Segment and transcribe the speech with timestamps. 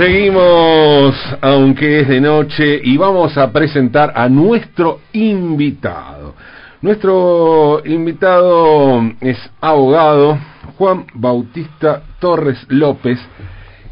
[0.00, 6.34] Seguimos, aunque es de noche, y vamos a presentar a nuestro invitado.
[6.80, 10.38] Nuestro invitado es abogado
[10.78, 13.18] Juan Bautista Torres López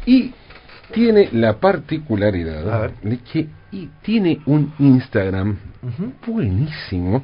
[0.07, 0.33] y
[0.91, 3.47] tiene la particularidad de que
[4.01, 5.59] tiene un Instagram
[6.25, 7.23] buenísimo.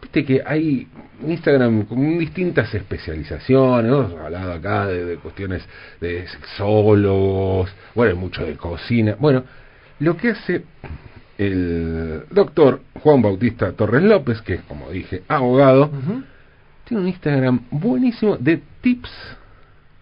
[0.00, 0.86] Viste que hay
[1.26, 5.62] Instagram con distintas especializaciones, hemos hablado acá de, cuestiones
[6.00, 9.16] de sexólogos, bueno, mucho de cocina.
[9.18, 9.44] Bueno,
[9.98, 10.62] lo que hace
[11.36, 15.90] el doctor Juan Bautista Torres López, que es como dije, abogado,
[16.84, 19.10] tiene un Instagram buenísimo de tips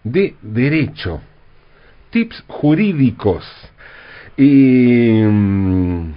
[0.03, 1.21] de derecho,
[2.11, 3.45] tips jurídicos.
[4.37, 6.13] Y mm,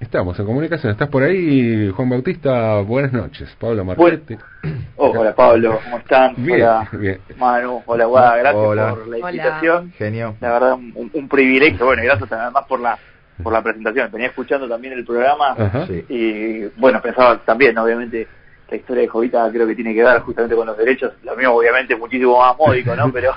[0.00, 0.92] estamos en comunicación.
[0.92, 2.80] ¿Estás por ahí, Juan Bautista?
[2.80, 3.54] Buenas noches.
[3.60, 4.36] Pablo Marchetti.
[5.02, 5.80] Oh, hola, Pablo.
[5.82, 6.34] ¿Cómo están?
[6.36, 7.20] Bien, hola, bien.
[7.38, 7.82] Manu.
[7.86, 8.36] Hola, Guada.
[8.36, 9.92] Gracias por la invitación.
[9.96, 10.36] Genio.
[10.40, 11.86] La verdad, un, privilegio.
[11.86, 12.98] Bueno, y gracias además por la
[13.42, 14.10] por la presentación.
[14.12, 15.56] Venía escuchando también el programa
[16.10, 18.28] y, bueno, pensaba también, obviamente,
[18.70, 21.54] la historia de Jovita creo que tiene que ver justamente con los derechos, lo mío
[21.54, 23.10] obviamente muchísimo más módico, ¿no?
[23.12, 23.32] Pero,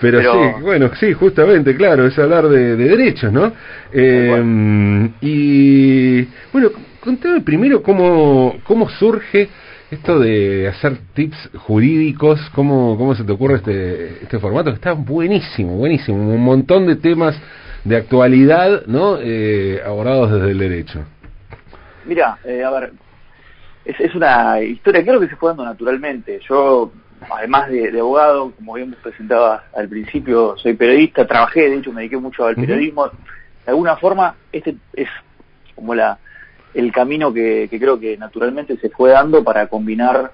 [0.00, 3.52] pero, sí, bueno, sí, justamente, claro, es hablar de, derechos, ¿no?
[3.92, 6.70] Eh, y bueno,
[7.00, 9.48] contame primero cómo, cómo surge
[9.90, 14.70] esto de hacer tips jurídicos, ¿cómo, cómo se te ocurre este, este formato?
[14.70, 17.36] Está buenísimo, buenísimo, un montón de temas
[17.84, 19.18] de actualidad, ¿no?
[19.20, 21.04] Eh, abordados desde el derecho.
[22.04, 22.92] Mira, eh, a ver,
[23.86, 26.40] es, es una historia, creo que se fue dando naturalmente.
[26.48, 26.92] Yo,
[27.30, 32.16] además de, abogado, como bien presentaba al principio, soy periodista, trabajé, de hecho me dediqué
[32.16, 33.06] mucho al periodismo.
[33.06, 35.08] De alguna forma, este es
[35.74, 36.18] como la
[36.74, 40.30] el camino que, creo que naturalmente se fue dando para combinar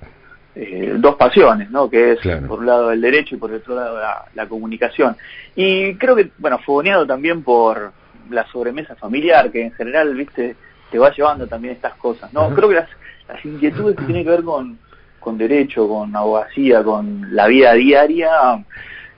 [0.56, 1.89] eh, dos pasiones, ¿no?
[1.89, 4.00] Que es por un lado el derecho y por el otro lado
[4.35, 5.17] la, comunicación.
[5.55, 7.92] Y creo que, bueno, fogoneado también por
[8.29, 10.57] la sobremesa familiar, que en general, viste,
[10.91, 12.52] te va llevando también estas cosas, ¿no?
[12.55, 12.89] Creo que las,
[13.32, 14.78] las inquietudes que tienen que ver con,
[15.18, 18.30] con derecho, con abogacía, con la vida diaria,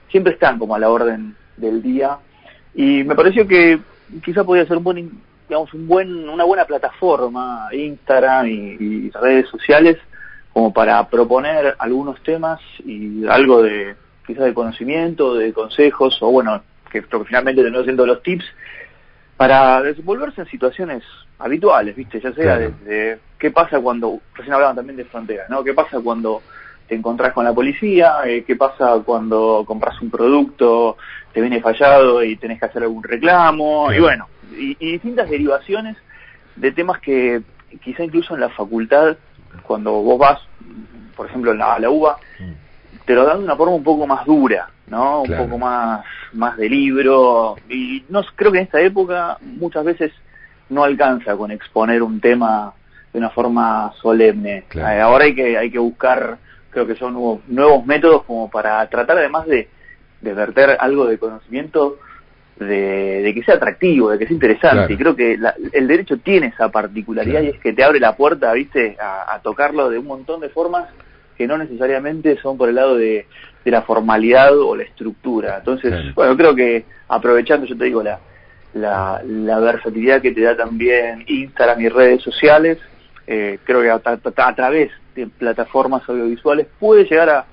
[0.09, 2.17] siempre están como a la orden del día.
[2.73, 3.79] Y me pareció que
[4.23, 5.11] quizá podía ser un buen,
[5.49, 9.97] digamos, un buen, una buena plataforma, Instagram y, redes sociales,
[10.53, 13.95] como para proponer algunos temas y algo de,
[14.25, 16.61] quizá de conocimiento, de consejos, o bueno,
[16.91, 18.45] que, que finalmente terminó siendo los tips,
[19.37, 21.03] para desenvolverse en situaciones
[21.39, 22.19] habituales, ¿viste?
[22.21, 25.63] Ya sea desde qué pasa cuando, recién hablaban también de fronteras, ¿no?
[25.63, 26.41] ¿Qué pasa cuando
[26.87, 28.19] te encontrás con la policía?
[28.25, 30.97] Eh, ¿Qué pasa cuando compras un producto,
[31.33, 33.91] te viene fallado y tenés que hacer algún reclamo?
[33.91, 35.97] Y bueno, y, distintas derivaciones
[36.55, 37.41] de temas que
[37.83, 39.17] quizá incluso en la facultad,
[39.63, 40.39] cuando vos vas,
[41.17, 42.64] por ejemplo, en la, la UBA, mm.
[43.05, 45.21] Te lo dan de una forma un poco más dura, ¿no?
[45.21, 47.55] Un poco más, más de libro.
[47.69, 50.11] Y no creo que en esta época muchas veces
[50.69, 52.73] no alcanza con exponer un tema
[53.13, 54.65] de una forma solemne.
[54.73, 56.37] Eh, ahora hay que, hay que buscar,
[56.69, 59.69] creo que son nuevos, nuevos métodos como para tratar además de,
[60.21, 61.99] de verter algo de conocimiento
[62.59, 64.93] de, que sea atractivo, de que sea interesante.
[64.93, 65.37] Y creo que
[65.73, 69.89] el derecho tiene esa particularidad y es que te abre la puerta, viste, a, tocarlo
[69.89, 70.87] de un montón de formas
[71.37, 73.25] que no necesariamente son por el lado de,
[73.65, 75.57] de la formalidad o la estructura.
[75.57, 78.19] Entonces, bueno, creo que aprovechando, yo te digo, la,
[78.75, 82.77] la, la, versatilidad que te da también Instagram y redes sociales,
[83.27, 87.45] eh, creo que a, través de plataformas audiovisuales puede llegar a,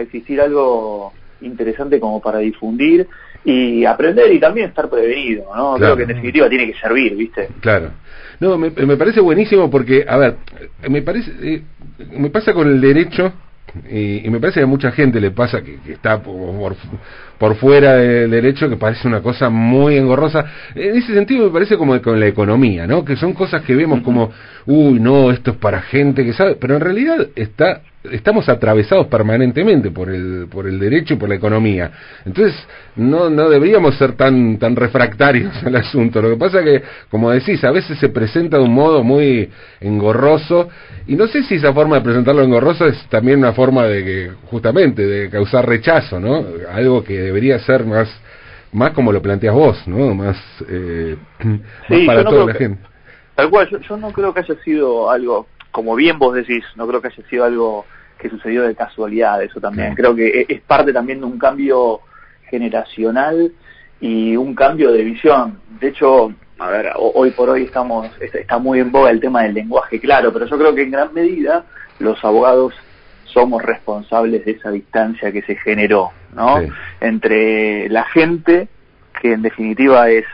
[0.00, 3.08] existir algo interesante como para difundir
[3.44, 5.76] y aprender y también estar prevenido, ¿no?
[5.76, 7.48] Creo que en definitiva tiene que servir, ¿viste?
[7.60, 7.90] Claro.
[8.40, 10.36] No, me, me parece buenísimo porque, a ver,
[10.88, 11.62] me parece, eh,
[12.12, 13.32] me pasa con el derecho
[13.90, 16.76] y, me parece que a mucha gente le pasa que, está por, por,
[17.56, 20.44] fuera del derecho, que parece una cosa muy engorrosa.
[20.74, 23.04] En ese sentido me parece como con la economía, ¿no?
[23.04, 24.30] Que son cosas que vemos como,
[24.66, 29.90] uy, no, esto es para gente que sabe, pero en realidad está estamos atravesados permanentemente
[29.90, 31.90] por el, por el derecho y por la economía.
[32.24, 32.54] Entonces,
[32.96, 36.22] no, no deberíamos ser tan, tan refractarios al asunto.
[36.22, 40.68] Lo que pasa que, como decís, a veces se presenta de un modo muy engorroso,
[41.06, 44.30] y no sé si esa forma de presentarlo engorroso es también una forma de que,
[44.46, 46.44] justamente, de causar rechazo, ¿no?
[46.72, 48.08] Algo que debería ser más,
[48.72, 50.14] más como lo planteas vos, ¿no?
[50.14, 50.36] Más,
[50.68, 51.16] eh,
[52.06, 52.82] para toda la gente.
[53.34, 57.00] Tal cual, yo no creo que haya sido algo como bien vos decís, no creo
[57.00, 57.84] que haya sido algo
[58.18, 59.94] que sucedió de casualidad, eso también.
[59.94, 62.00] Creo que e-, es parte también de un cambio
[62.50, 63.52] generacional
[64.00, 65.60] y un cambio de visión.
[65.80, 69.54] De hecho, a ver, hoy por hoy estamos está muy en boga el tema del
[69.54, 71.64] lenguaje claro, pero yo creo que en gran medida
[72.00, 72.74] los abogados
[73.38, 76.56] somos responsables de esa distancia que se generó, ¿no?
[77.00, 78.66] Entre la gente
[79.20, 80.24] que en definitiva es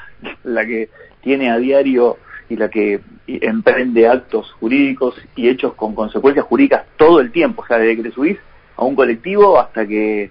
[0.42, 0.88] la que
[1.20, 2.16] tiene a diario
[2.48, 7.66] y la que emprende actos jurídicos y hechos con consecuencias jurídicas todo el tiempo, o
[7.66, 8.38] sea, desde que te subís
[8.76, 10.30] a un colectivo hasta que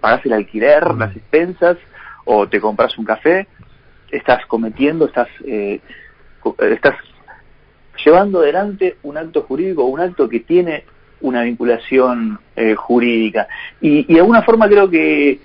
[0.00, 1.76] pagás el alquiler, las expensas
[2.24, 3.48] o te compras un café,
[4.10, 5.80] estás cometiendo, estás, eh,
[6.70, 6.96] estás
[8.02, 10.84] llevando adelante un acto jurídico, un acto que tiene
[11.20, 13.48] una vinculación eh, jurídica.
[13.80, 15.40] Y, y de alguna forma creo que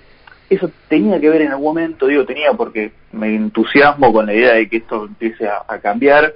[0.54, 4.54] eso tenía que ver en algún momento, digo tenía porque me entusiasmo con la idea
[4.54, 6.34] de que esto empiece a, cambiar,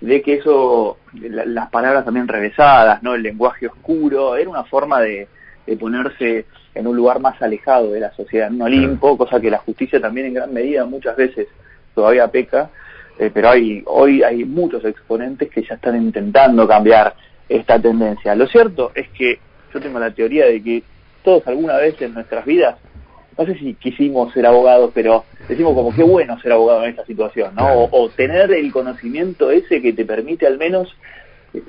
[0.00, 3.14] de que eso, las palabras también revesadas, ¿no?
[3.14, 5.28] el lenguaje oscuro, era una forma de,
[5.78, 6.44] ponerse
[6.74, 10.00] en un lugar más alejado de la sociedad, en un Olimpo, cosa que la justicia
[10.00, 11.46] también en gran medida muchas veces
[11.94, 12.70] todavía peca,
[13.18, 17.14] eh, pero hay, hoy hay muchos exponentes que ya están intentando cambiar
[17.56, 18.34] esta tendencia.
[18.34, 19.38] Lo cierto es que
[19.72, 20.82] yo tengo la teoría de que
[21.22, 22.76] todos alguna vez en nuestras vidas
[23.38, 27.06] no sé si quisimos ser abogados, pero decimos como qué bueno ser abogado en esta
[27.06, 27.84] situación, ¿no?
[27.90, 30.94] O, tener el conocimiento ese que te permite al menos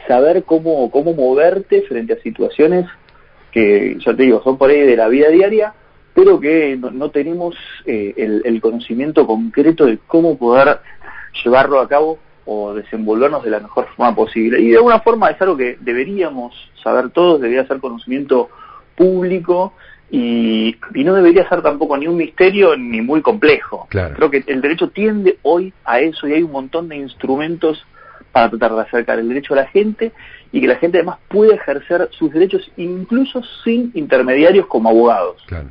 [0.08, 2.86] saber cómo, cómo moverte frente a situaciones
[3.52, 5.74] que, yo te digo, son por ahí de la vida diaria,
[6.14, 10.80] pero que no, tenemos eh, el, el, conocimiento concreto de cómo poder
[11.44, 14.60] llevarlo a cabo o desenvolvernos de la mejor forma posible.
[14.62, 16.54] Y de alguna forma es algo que deberíamos
[16.84, 18.50] saber todos, debería ser conocimiento
[18.96, 19.74] público
[20.12, 23.88] y, no debería ser tampoco ni un misterio ni muy complejo.
[23.90, 27.84] Creo que el derecho tiende hoy a eso y hay un montón de instrumentos
[28.32, 30.12] para tratar de acercar el derecho a la gente
[30.52, 35.42] y que la gente además pueda ejercer sus derechos incluso sin intermediarios como abogados.
[35.48, 35.70] Claro.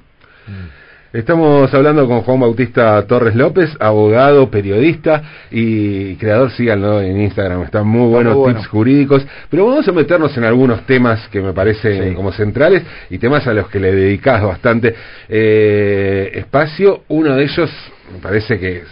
[1.12, 7.86] Estamos hablando con Juan Bautista Torres López, abogado, periodista y creador, síganlo en Instagram, están
[7.86, 12.32] muy buenos tips jurídicos, pero vamos a meternos en algunos temas que me parecen como
[12.32, 14.94] centrales y temas a los que le dedicás bastante
[15.28, 17.02] eh, espacio.
[17.08, 17.70] Uno de ellos,
[18.10, 18.82] me parece que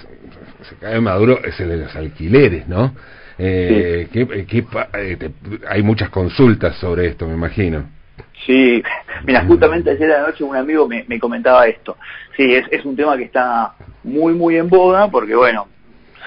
[0.69, 2.95] se cae maduro, es el de los alquileres, ¿no?
[3.39, 5.31] Eh, eh,
[5.71, 8.00] hay muchas consultas sobre esto, me imagino.
[8.47, 8.83] Sí,
[9.25, 11.97] mira, justamente ayer a la noche un amigo me, comentaba esto.
[12.37, 15.69] Sí, es, es un tema que está muy, muy en boga porque, bueno,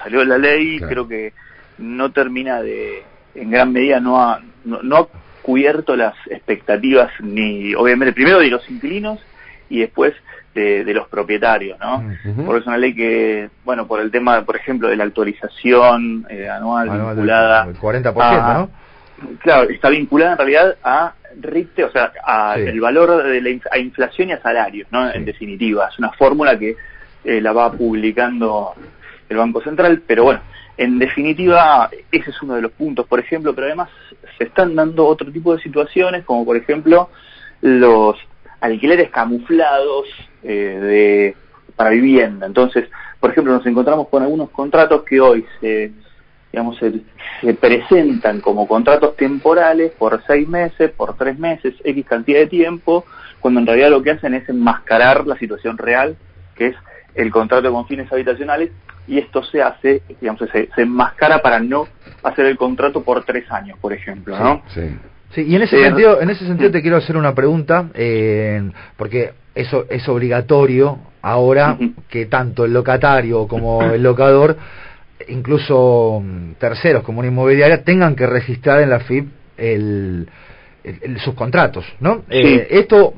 [0.02, 1.32] salió la ley, creo que
[1.78, 3.02] no termina de,
[3.34, 5.08] en gran medida, no ha, no, ha
[5.42, 9.18] cubierto las expectativas ni, obviamente, primero de los inquilinos
[9.68, 10.14] y después
[10.54, 12.04] de, los propietarios, ¿no?
[12.46, 16.48] Porque es una ley que, bueno, por el tema, por ejemplo, de la actualización eh,
[16.48, 17.64] anual, vinculada...
[17.64, 18.83] El 40%, ¿no?
[19.40, 23.78] Claro, está vinculada en realidad a RICTE, o sea, a el valor de la a
[23.78, 25.12] inflación y a salarios, ¿no?
[25.12, 26.76] En definitiva, es una fórmula que
[27.24, 28.74] eh, la va publicando
[29.28, 30.40] el Banco Central, pero bueno,
[30.76, 33.90] en definitiva, ese es uno de los puntos, por ejemplo, pero además
[34.38, 37.10] se están dando otro tipo de situaciones, como por ejemplo
[37.60, 38.16] los
[38.60, 40.08] alquileres camuflados
[40.42, 41.36] eh, de,
[41.76, 42.46] para vivienda.
[42.46, 42.88] Entonces,
[43.20, 45.92] por ejemplo, nos encontramos con algunos contratos que hoy se
[46.54, 52.46] digamos, se, presentan como contratos temporales por seis meses, por tres meses, X cantidad de
[52.46, 53.04] tiempo,
[53.40, 56.16] cuando en realidad lo que hacen es enmascarar la situación real,
[56.54, 56.76] que es
[57.16, 58.70] el contrato con fines habitacionales,
[59.08, 61.88] y esto se hace, digamos, se, enmascara para no
[62.22, 64.62] hacer el contrato por tres años, por ejemplo, ¿no?
[64.68, 64.96] Sí.
[65.30, 65.42] sí.
[65.42, 69.86] y en ese sentido, en ese sentido te quiero hacer una pregunta, eh, porque eso
[69.90, 71.76] es obligatorio ahora
[72.08, 74.56] que tanto el locatario como el locador
[75.28, 80.28] incluso mm, terceros como una inmobiliaria tengan que registrar en la FIP el,
[81.18, 82.22] sus contratos, ¿no?
[82.28, 83.14] Eh, esto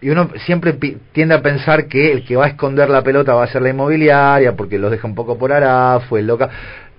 [0.00, 0.72] y uno siempre
[1.12, 3.70] tiende a pensar que el que va a esconder la pelota va a ser la
[3.70, 5.52] inmobiliaria porque los deja un poco por
[6.08, 6.50] fue el loca.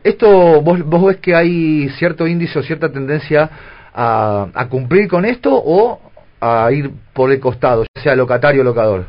[0.04, 3.50] Esto vos, vos ves que hay cierto índice o cierta tendencia
[3.94, 6.00] a, a cumplir con esto o
[6.40, 9.06] a ir por el costado, sea locatario o locador.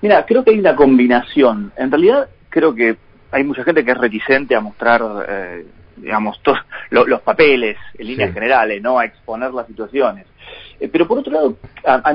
[0.00, 1.72] Mira, creo que hay una combinación.
[1.76, 2.96] En realidad creo que
[3.30, 5.66] hay mucha gente que es reticente a mostrar, eh,
[5.96, 6.40] digamos,
[6.90, 8.98] los papeles en líneas generales, ¿no?
[8.98, 10.26] A exponer las situaciones.
[10.80, 11.56] Eh, pero por otro lado,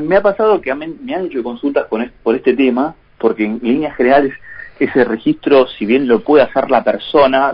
[0.02, 3.96] me ha pasado que me han hecho consultas con por este tema, porque en líneas
[3.96, 4.34] generales
[4.80, 7.54] ese registro, si bien lo puede hacer la persona,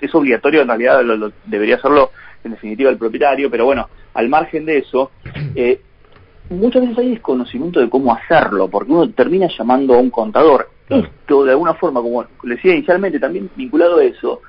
[0.00, 2.10] es obligatorio en realidad, lo, debería hacerlo
[2.42, 5.10] en definitiva el propietario, pero bueno, al margen de eso,
[5.54, 5.80] eh,
[6.50, 10.70] muchas veces hay desconocimiento de cómo hacerlo, porque uno termina llamando a un contador.
[10.88, 14.42] Esto, de alguna forma, como le decía inicialmente, también vinculado a eso,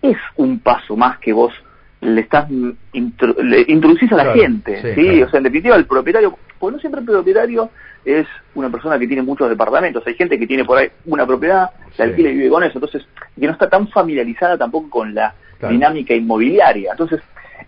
[0.00, 1.52] es un paso más que vos
[2.00, 6.74] le estás le introducís a la gente, sí, O sea, en definitiva, el propietario, pues
[6.74, 7.70] no siempre el propietario
[8.04, 11.70] es una persona que tiene muchos departamentos, hay gente que tiene por ahí una propiedad,
[11.96, 13.06] se alquila y vive con eso, entonces,
[13.38, 15.34] que no está tan familiarizada tampoco con la
[15.68, 16.90] dinámica inmobiliaria.
[16.90, 17.20] Entonces,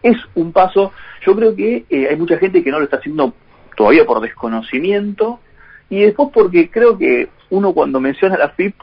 [0.02, 0.92] es un paso,
[1.24, 3.34] yo creo que eh, hay mucha gente que no lo está haciendo
[3.76, 5.38] todavía por desconocimiento
[5.90, 8.74] y después porque creo que uno cuando menciona la FIP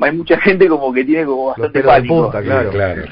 [0.00, 2.30] hay mucha gente como que tiene como bastante pánico.
[2.30, 2.70] claro.
[2.70, 3.02] claro,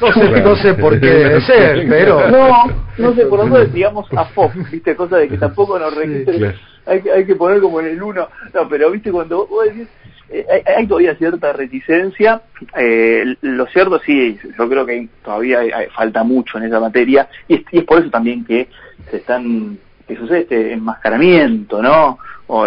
[0.44, 2.28] no, sé, por qué debe ser, pero...
[2.30, 2.66] No,
[2.98, 4.94] no sé, por lo menos digamos a FOC, ¿viste?
[4.94, 6.54] Cosa de que tampoco nos registre,
[6.86, 9.10] hay, hay que poner como en el uno, no, pero ¿viste?
[9.10, 9.88] Cuando vos decís,
[10.30, 12.42] eh, hay, todavía cierta reticencia,
[12.76, 15.60] eh, lo cierto sí, yo creo que todavía
[15.94, 18.68] falta mucho en esa materia, y es, y es por eso también que
[19.10, 22.18] se están que sucede este enmascaramiento, ¿no?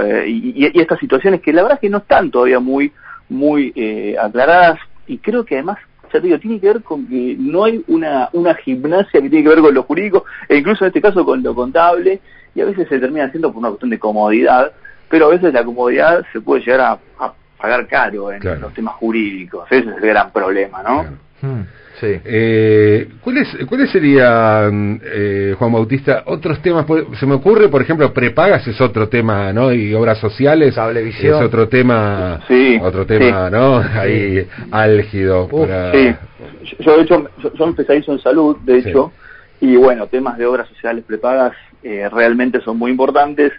[0.01, 2.92] Eh, y, estas situaciones que la verdad es que no están todavía muy,
[3.30, 5.77] muy eh, aclaradas y creo que además,
[6.12, 9.44] ya te digo, tiene que ver con que no hay una, una gimnasia que tiene
[9.44, 12.20] que ver con lo jurídico e incluso en este caso con lo contable
[12.56, 14.72] y a veces se termina haciendo por una cuestión de comodidad,
[15.10, 19.65] pero a veces la comodidad se puede llegar a, pagar caro en los temas jurídicos,
[19.72, 21.06] ese es el gran problema, ¿no?
[21.42, 21.62] Hmm.
[22.00, 22.08] Sí.
[22.25, 26.86] Eh, ¿cuáles, ¿Cuáles serían, eh, Juan Bautista, otros temas?
[27.18, 29.72] Se me ocurre, por ejemplo, prepagas es otro tema, ¿no?
[29.72, 33.77] Y obras sociales es otro tema, sí, otro tema, ¿no?
[33.77, 35.48] Ahí álgido.
[35.94, 36.15] Sí.
[36.80, 39.13] Yo, de hecho, yo, especializo en salud, de hecho,
[39.62, 43.54] y bueno, temas de obras sociales prepagas eh, realmente son muy importantes.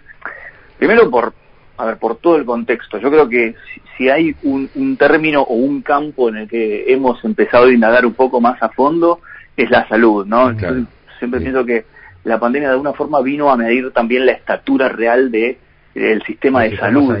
[0.77, 1.33] Primero por
[1.77, 2.97] a ver, por todo el contexto.
[2.97, 3.55] Yo creo que
[3.97, 8.13] si, hay un, término o un campo en el que hemos empezado a indagar un
[8.13, 9.21] poco más a fondo,
[9.55, 10.55] es la salud, ¿no?
[11.19, 11.85] siempre pienso que
[12.23, 15.57] la pandemia de alguna forma vino a medir también la estatura real de
[15.95, 17.15] el sistema de salud.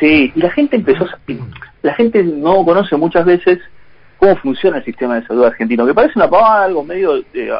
[0.00, 1.06] Sí, y la gente empezó,
[1.82, 3.58] la gente no conoce muchas veces
[4.18, 7.50] cómo funciona el sistema de salud argentino, que parece una pavada, algo medio eh,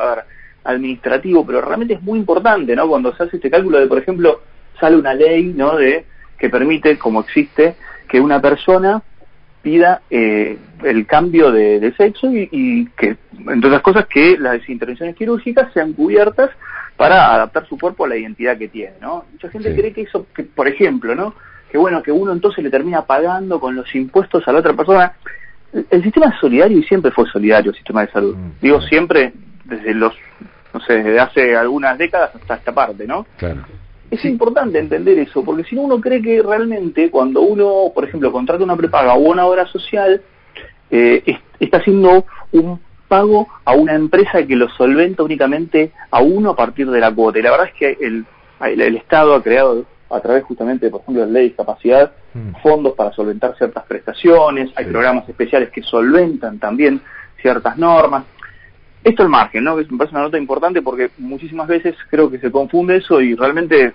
[0.64, 2.88] administrativo, pero realmente es muy importante, ¿no?
[2.88, 4.40] Cuando se hace este cálculo de, por ejemplo,
[4.80, 5.76] sale una ley, ¿no?
[5.76, 6.04] De
[6.38, 7.74] que permite, como existe,
[8.08, 9.02] que una persona
[9.62, 13.16] pida eh, el cambio de, sexo y, que,
[13.48, 16.50] entre otras cosas, que las intervenciones quirúrgicas sean cubiertas
[16.96, 19.24] para adaptar su cuerpo a la identidad que tiene, ¿no?
[19.32, 21.34] Mucha gente cree que eso, que, por ejemplo, ¿no?
[21.70, 25.12] Que bueno, que uno entonces le termina pagando con los impuestos a la otra persona.
[25.90, 28.34] El, sistema es solidario y siempre fue solidario el sistema de salud.
[28.36, 29.32] Mm, Digo siempre,
[29.64, 30.14] desde los,
[30.72, 33.26] no sé, desde hace algunas décadas hasta esta parte, ¿no?
[33.36, 33.60] Claro.
[34.10, 38.32] Es importante entender eso, porque si no uno cree que realmente cuando uno, por ejemplo,
[38.32, 40.22] contrata una prepaga o una obra social,
[40.90, 46.56] eh, está haciendo un pago a una empresa que lo solventa únicamente a uno a
[46.56, 47.38] partir de la cuota.
[47.38, 48.24] Y la verdad es que el,
[48.60, 52.62] el, Estado ha creado a través justamente, por ejemplo, de la ley de discapacidad, mm.
[52.62, 57.00] fondos para solventar ciertas prestaciones, hay programas especiales que solventan también
[57.40, 58.24] ciertas normas.
[59.08, 59.76] Esto al margen, ¿no?
[59.76, 63.34] Que me parece una nota importante porque muchísimas veces creo que se confunde eso y
[63.34, 63.94] realmente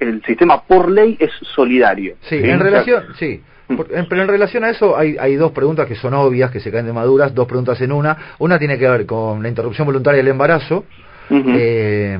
[0.00, 2.14] el sistema por ley es solidario.
[2.22, 3.42] Sí, en relación, sí.
[3.68, 3.76] Mm.
[4.08, 6.86] pero en relación a eso hay, hay dos preguntas que son obvias, que se caen
[6.86, 8.16] de maduras, dos preguntas en una.
[8.38, 10.84] Una tiene que ver con la interrupción voluntaria del embarazo
[11.30, 12.18] eh,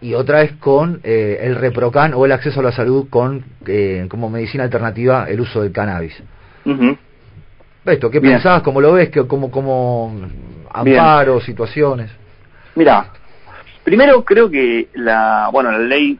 [0.00, 4.06] y otra es con eh, el reprocan o el acceso a la salud con eh,
[4.08, 6.22] como medicina alternativa el uso del cannabis.
[7.84, 8.62] Esto, ¿qué pensás?
[8.62, 9.10] ¿Cómo lo ves?
[9.26, 10.14] ¿Cómo, cómo
[10.70, 12.12] amparo, situaciones?
[12.76, 13.08] Mira,
[13.82, 16.16] primero creo que la, bueno, la ley,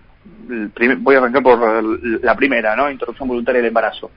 [0.99, 1.85] voy a arrancar por
[2.25, 2.91] la primera, ¿no?
[2.91, 4.11] Interrupción voluntaria del embarazo.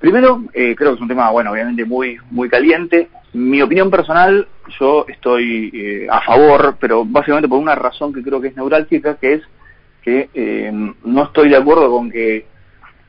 [0.00, 3.10] Primero, eh, creo que es un tema, bueno, obviamente muy, muy caliente.
[3.32, 4.48] Mi opinión personal,
[4.80, 9.14] yo estoy eh, a favor, pero básicamente por una razón que creo que es neurálgica,
[9.18, 9.42] que es
[10.02, 10.72] que eh,
[11.04, 12.46] no estoy de acuerdo con que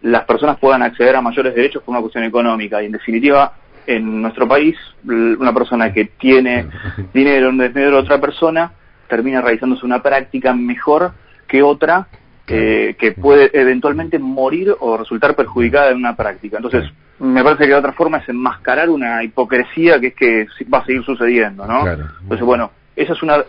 [0.01, 2.81] las personas puedan acceder a mayores derechos por una cuestión económica.
[2.81, 3.53] Y en definitiva,
[3.85, 6.67] en nuestro país, una persona que tiene
[7.13, 8.71] dinero en desmedro de otra persona
[9.07, 11.11] termina realizándose una práctica mejor
[11.47, 12.07] que otra
[12.47, 16.57] eh, que puede eventualmente morir o resultar perjudicada en una práctica.
[16.57, 20.79] Entonces, me parece que de otra forma es enmascarar una hipocresía que es que va
[20.79, 21.87] a seguir sucediendo, ¿no?
[21.87, 23.43] Entonces, bueno, esa es una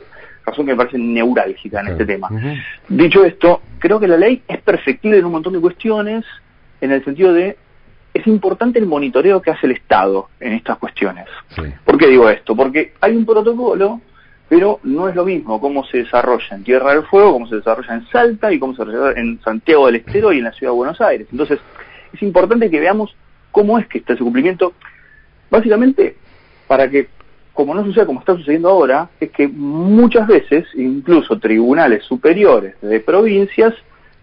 [0.45, 2.29] razón que me parece neurálgica en este tema.
[2.89, 6.25] Dicho esto, creo que la ley es perfectible en un montón de cuestiones,
[6.81, 7.57] en el sentido de
[8.15, 11.27] es importante el monitoreo que hace el Estado en estas cuestiones.
[11.85, 12.55] ¿Por qué digo esto?
[12.55, 14.01] Porque hay un protocolo,
[14.49, 17.95] pero no es lo mismo cómo se desarrolla en Tierra del Fuego, cómo se desarrolla
[17.95, 20.77] en Salta y cómo se desarrolla en Santiago del Estero y en la Ciudad de
[20.77, 21.27] Buenos Aires.
[21.33, 21.59] Entonces,
[22.13, 23.17] es importante que veamos
[23.51, 24.75] cómo es que está ese cumplimiento,
[25.51, 26.17] básicamente
[26.67, 27.09] para que,
[27.53, 33.01] como no suceda como está sucediendo ahora, es que muchas veces, incluso tribunales superiores de
[33.01, 33.75] provincias,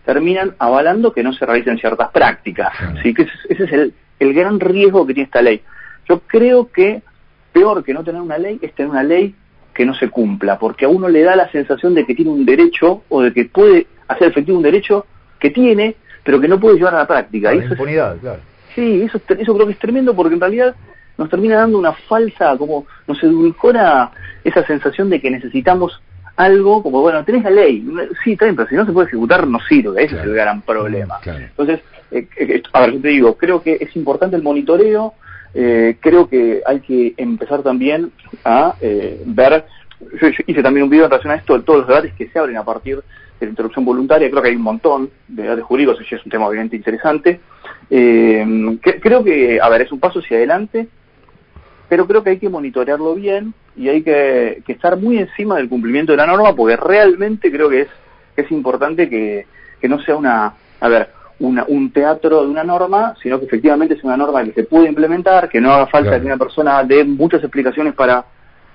[0.05, 2.73] terminan avalando que no se realicen ciertas prácticas.
[3.03, 3.13] ¿sí?
[3.13, 5.61] que ese, es el, el gran riesgo que tiene esta ley.
[6.07, 7.01] Yo creo que
[7.53, 9.35] peor que no tener una ley es tener una ley
[9.73, 12.45] que no se cumpla, porque a uno le da la sensación de que tiene un
[12.45, 15.05] derecho o de que puede hacer efectivo un derecho
[15.39, 17.53] que tiene, pero que no puede llevar a la práctica.
[17.53, 18.41] La impunidad, claro.
[18.75, 20.75] Sí, eso, eso creo que es tremendo porque en realidad
[21.19, 24.11] nos termina dando una falsa, como nos edulcora
[24.43, 26.01] esa sensación de que necesitamos
[26.39, 27.85] algo como, bueno, tenés la ley,
[28.23, 30.61] sí, está bien, pero si no se puede ejecutar no sirve, ese es el gran
[30.61, 31.19] problema.
[31.25, 35.15] Entonces, eh, eh, a ver, yo te digo, creo que es importante el monitoreo,
[35.53, 38.13] eh, creo que hay que empezar también
[38.45, 38.75] a
[39.25, 39.65] ver,
[40.21, 42.39] yo, hice también un video en relación a esto, de todos los debates que se
[42.39, 45.99] abren a partir de la interrupción voluntaria, creo que hay un montón de debates jurídicos,
[45.99, 47.41] eso es un tema obviamente interesante.
[47.89, 50.87] creo que, a ver, es un paso hacia adelante,
[51.89, 56.13] pero creo que hay que monitorearlo bien y hay que, estar muy encima del cumplimiento
[56.13, 57.87] de la norma porque realmente creo que es,
[58.37, 59.45] es importante que,
[59.87, 64.03] no sea una, a ver, una, un teatro de una norma, sino que efectivamente es
[64.03, 67.41] una norma que se puede implementar, que no haga falta que una persona dé muchas
[67.41, 68.23] explicaciones para,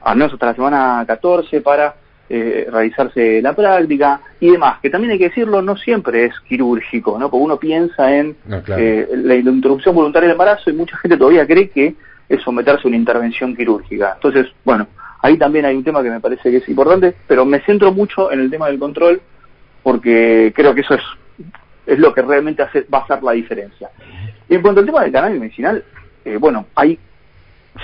[0.02, 1.94] al menos hasta la semana 14, para
[2.28, 7.18] eh, realizarse la práctica y demás, que también hay que decirlo, no siempre es quirúrgico,
[7.18, 7.30] ¿no?
[7.30, 8.34] Porque uno piensa en
[8.76, 11.94] eh, la interrupción voluntaria del embarazo y mucha gente todavía cree que
[12.28, 14.12] es someterse a una intervención quirúrgica.
[14.14, 14.86] Entonces, bueno,
[15.22, 18.30] ahí también hay un tema que me parece que es importante, pero me centro mucho
[18.32, 19.20] en el tema del control
[19.82, 21.02] porque creo que eso es,
[21.86, 23.90] es lo que realmente hace, va a hacer la diferencia.
[24.48, 25.84] Y en cuanto al tema del cannabis medicinal,
[26.24, 26.98] eh, bueno, hay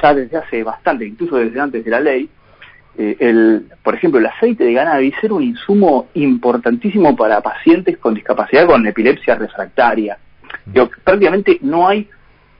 [0.00, 2.28] ya desde hace bastante, incluso desde antes de la ley,
[2.96, 8.14] eh, el, por ejemplo, el aceite de cannabis era un insumo importantísimo para pacientes con
[8.14, 10.18] discapacidad con epilepsia refractaria.
[11.04, 12.08] prácticamente no hay,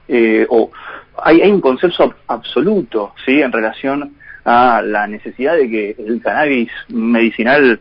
[0.07, 0.71] eh, o
[1.17, 3.41] hay, hay un consenso absoluto ¿sí?
[3.41, 4.15] en relación
[4.45, 7.79] a la necesidad de que el cannabis medicinal,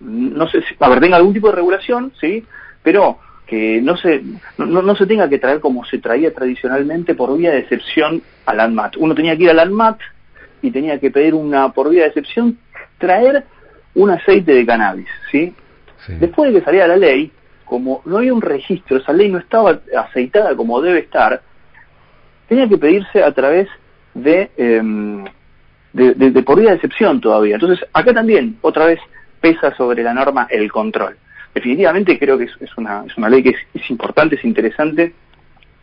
[0.00, 2.44] no sé, a ver, tenga algún tipo de regulación, ¿sí?
[2.82, 4.22] pero que no se,
[4.58, 8.60] no, no se tenga que traer como se traía tradicionalmente por vía de excepción al
[8.60, 8.96] ANMAT.
[8.96, 10.00] Uno tenía que ir al ANMAT
[10.62, 12.58] y tenía que pedir una, por vía de excepción,
[12.98, 13.44] traer
[13.94, 15.54] un aceite de cannabis, ¿sí?
[16.08, 17.32] Después de que saliera la ley,
[17.64, 21.40] como no había un registro, esa ley no estaba aceitada como debe estar,
[22.48, 23.68] tenía que pedirse a través
[24.14, 25.24] de, em,
[25.92, 27.54] de, por vía de excepción todavía.
[27.54, 29.00] Entonces, acá también, otra vez,
[29.40, 31.16] pesa sobre la norma el control.
[31.54, 35.14] Definitivamente creo que es, una, es una ley que es, importante, es interesante,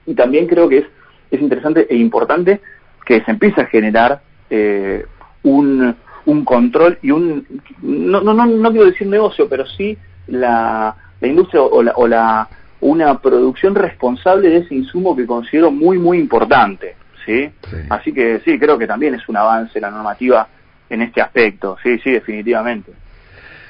[0.05, 0.85] y también creo que es,
[1.31, 2.61] es interesante e importante
[3.05, 5.05] que se empiece a generar eh,
[5.43, 5.95] un,
[6.25, 7.45] un control y un,
[7.81, 9.97] no, no, no, no quiero decir negocio, pero sí
[10.27, 12.47] la, la industria o la, o la
[12.83, 16.95] una producción responsable de ese insumo que considero muy, muy importante.
[17.25, 17.49] ¿sí?
[17.89, 20.47] Así que sí, creo que también es un avance la normativa
[20.89, 21.77] en este aspecto.
[21.81, 22.91] Sí, sí, definitivamente.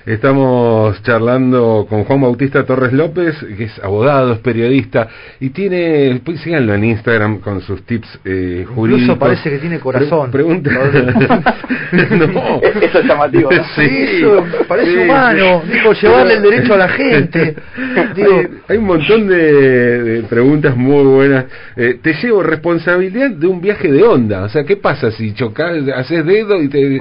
[0.06, 5.08] Estamos charlando con Juan Bautista Torres López, que es abogado, es periodista
[5.39, 9.04] y tiene, pues síganlo en Instagram con sus tips eh, jurídicos.
[9.04, 10.30] Incluso parece que tiene corazón.
[10.30, 10.72] pregunta.
[11.94, 12.62] no.
[12.82, 13.50] Eso es llamativo.
[13.50, 13.63] ¿no?
[13.76, 15.63] Sí, eso parece humano.
[15.72, 17.56] Digo, llevarle el derecho a la gente.
[18.68, 21.46] Hay, un montón de, preguntas muy buenas.
[21.78, 24.44] Eh, te llevo responsabilidad de un viaje de onda.
[24.44, 27.00] O sea, ¿qué pasa si chocas, haces dedo y te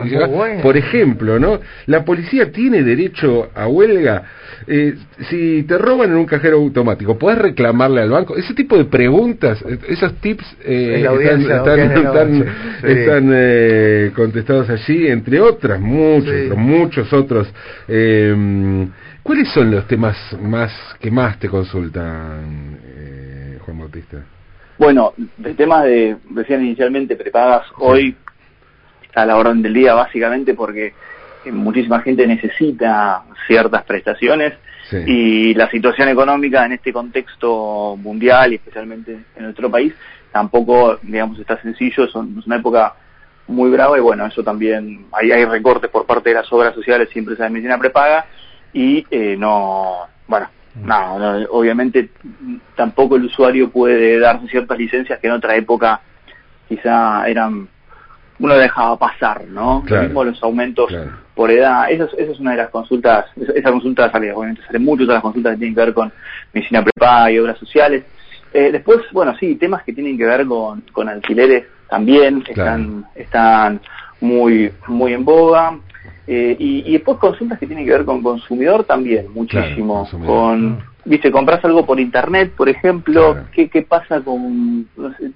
[0.62, 1.58] Por ejemplo, ¿no?
[1.86, 2.91] La policía tiene derecho
[3.54, 4.22] a huelga.
[4.66, 4.94] Eh,
[5.28, 8.36] si te roban en un cajero automático, ¿puedes reclamarle al banco?
[8.36, 11.04] Ese tipo de preguntas, eh, esos tips eh,
[12.84, 17.52] están, eh, contestados allí, entre otras, muchos, muchos otros.
[17.86, 22.78] ¿Cuáles son los temas más que más te consultan,
[23.64, 24.18] Juan Bautista?
[24.78, 25.12] Bueno,
[25.44, 28.16] el tema de, decían inicialmente, prepagas hoy
[29.14, 30.94] a la orden del día, básicamente porque
[31.50, 34.54] muchísima gente necesita ciertas prestaciones
[35.06, 39.94] y la situación económica en este contexto mundial y especialmente en nuestro país
[40.30, 42.94] tampoco, digamos, está sencillo, es una época
[43.48, 47.08] muy brava y bueno, eso también, ahí hay recortes por parte de las obras sociales
[47.14, 48.26] y empresas de medicina prepaga
[48.72, 50.86] y eh, no, bueno, mm.
[50.86, 51.14] no,
[51.50, 52.10] obviamente
[52.74, 56.00] tampoco el usuario puede darse ciertas licencias que en otra época
[56.68, 57.68] quizá eran
[58.38, 59.84] uno dejaba pasar, ¿no?
[59.86, 60.92] Lo mismo los aumentos
[61.34, 64.78] por edad, esa es, esa es, una de las consultas, esa, consulta sale, obviamente sale
[64.78, 66.12] mucho, todas las consultas que tienen que ver con
[66.52, 68.04] medicina prepaga y obras sociales.
[68.52, 73.80] Eh, después, bueno, sí, temas que tienen que ver con, con alquileres también están, están
[74.20, 75.78] muy, muy en boga.
[76.26, 80.08] Eh, y, y, después consultas que tienen que ver con consumidor también, muchísimo.
[80.24, 84.86] con, viste, compras algo por internet, por ejemplo, ¿qué, ¿qué pasa con,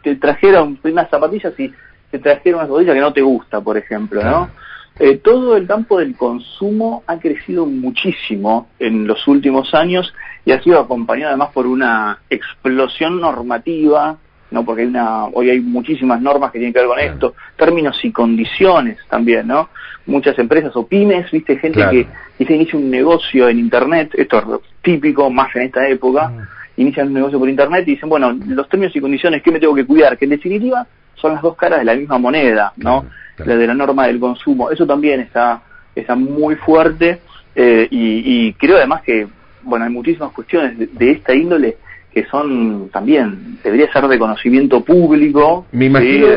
[0.02, 1.72] te trajeron unas zapatillas y
[2.10, 4.50] te trajeron una rodilla que no te gusta, por ejemplo, ¿no?
[4.98, 10.14] Eh, todo el campo del consumo ha crecido muchísimo en los últimos años
[10.46, 14.16] y ha sido acompañado además por una explosión normativa,
[14.50, 18.02] no porque hay una, hoy hay muchísimas normas que tienen que ver con esto, términos
[18.04, 19.68] y condiciones también, ¿no?
[20.06, 24.44] Muchas empresas o pymes, viste, gente que, que inicia un negocio en internet, esto es
[24.80, 26.32] típico más en esta época,
[26.78, 29.74] inician un negocio por internet y dicen, bueno, los términos y condiciones que me tengo
[29.74, 33.06] que cuidar, que en definitiva son las dos caras de la misma moneda, ¿no?
[33.38, 34.70] La de la norma del consumo.
[34.70, 35.62] Eso también está
[35.96, 37.20] está muy fuerte
[37.54, 39.26] eh, y, creo además que,
[39.62, 41.78] bueno, hay muchísimas cuestiones de, esta índole
[42.12, 45.66] que son también, debería ser de conocimiento público.
[45.72, 46.28] Me imagino,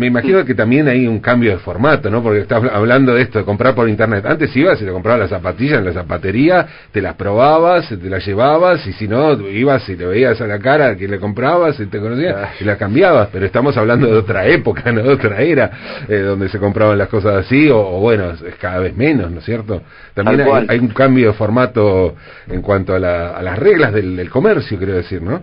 [0.00, 2.22] me imagino que también hay un cambio de formato, ¿no?
[2.22, 4.24] Porque estás hablando de esto, de comprar por internet.
[4.24, 8.26] Antes ibas y te comprabas las zapatillas en la zapatería, te las probabas, te las
[8.26, 11.86] llevabas, y si no, ibas y te veías a la cara que le comprabas y
[11.86, 13.28] te conocías y las cambiabas.
[13.30, 15.02] Pero estamos hablando de otra época, ¿no?
[15.10, 15.70] De otra era,
[16.08, 19.44] eh, donde se compraban las cosas así, o, bueno, es cada vez menos, ¿no es
[19.44, 19.82] cierto?
[20.14, 22.14] También hay, un cambio de formato
[22.48, 25.42] en cuanto a, las reglas del, del comercio, quiero decir, ¿no?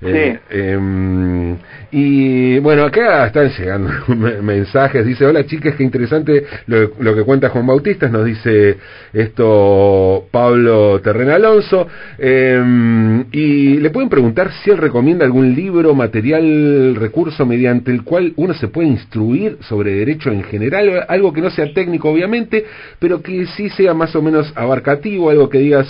[0.00, 1.56] Eh, em,
[1.90, 3.90] y bueno, acá están llegando
[4.42, 5.04] mensajes.
[5.04, 8.08] Dice: Hola chicas, qué interesante lo, que cuenta Juan Bautista.
[8.08, 8.76] Nos dice
[9.12, 11.88] esto Pablo Terren Alonso.
[12.16, 18.32] Em, y le pueden preguntar si él recomienda algún libro, material, recurso mediante el cual
[18.36, 21.06] uno se puede instruir sobre derecho en general.
[21.08, 22.64] Algo que no sea técnico, obviamente,
[23.00, 25.30] pero que sí sea más o menos abarcativo.
[25.30, 25.88] Algo que digas,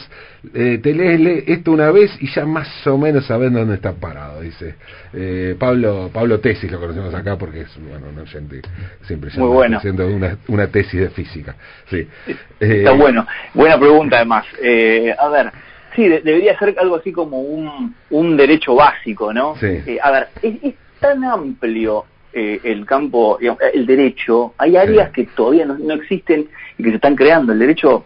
[0.54, 4.40] eh, te lees esto una vez y ya más o menos sabes dónde está parado,
[4.40, 4.76] dice.
[5.12, 8.62] Eh, Pablo Pablo Tesis lo conocemos acá porque es bueno, un oyente
[9.02, 9.78] siempre Muy bueno.
[9.78, 11.56] haciendo una, una tesis de física.
[11.90, 12.06] Sí.
[12.60, 13.26] Está eh, bueno.
[13.52, 14.46] Buena pregunta además.
[14.62, 15.50] Eh, a ver,
[15.96, 19.56] sí, debería ser algo así como un, un derecho básico, ¿no?
[19.56, 19.98] Sí.
[20.00, 25.94] a ver, es, tan amplio el campo, el derecho, hay áreas que todavía no, no,
[25.94, 26.46] existen
[26.76, 27.52] y que se están creando.
[27.52, 28.04] El derecho,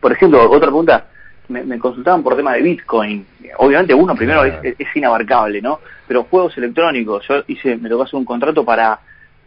[0.00, 1.06] por ejemplo, otra pregunta,
[1.52, 3.26] me, consultaban por tema de Bitcoin.
[3.58, 5.80] Obviamente uno primero es, inabarcable, ¿no?
[6.08, 8.98] Pero juegos electrónicos, yo hice, me tocó hacer un contrato para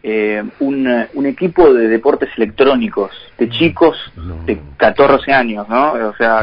[0.02, 3.50] eh, un, equipo de deportes electrónicos, de mm.
[3.50, 4.12] chicos
[4.44, 5.92] de 14 años, ¿no?
[5.92, 6.42] O sea,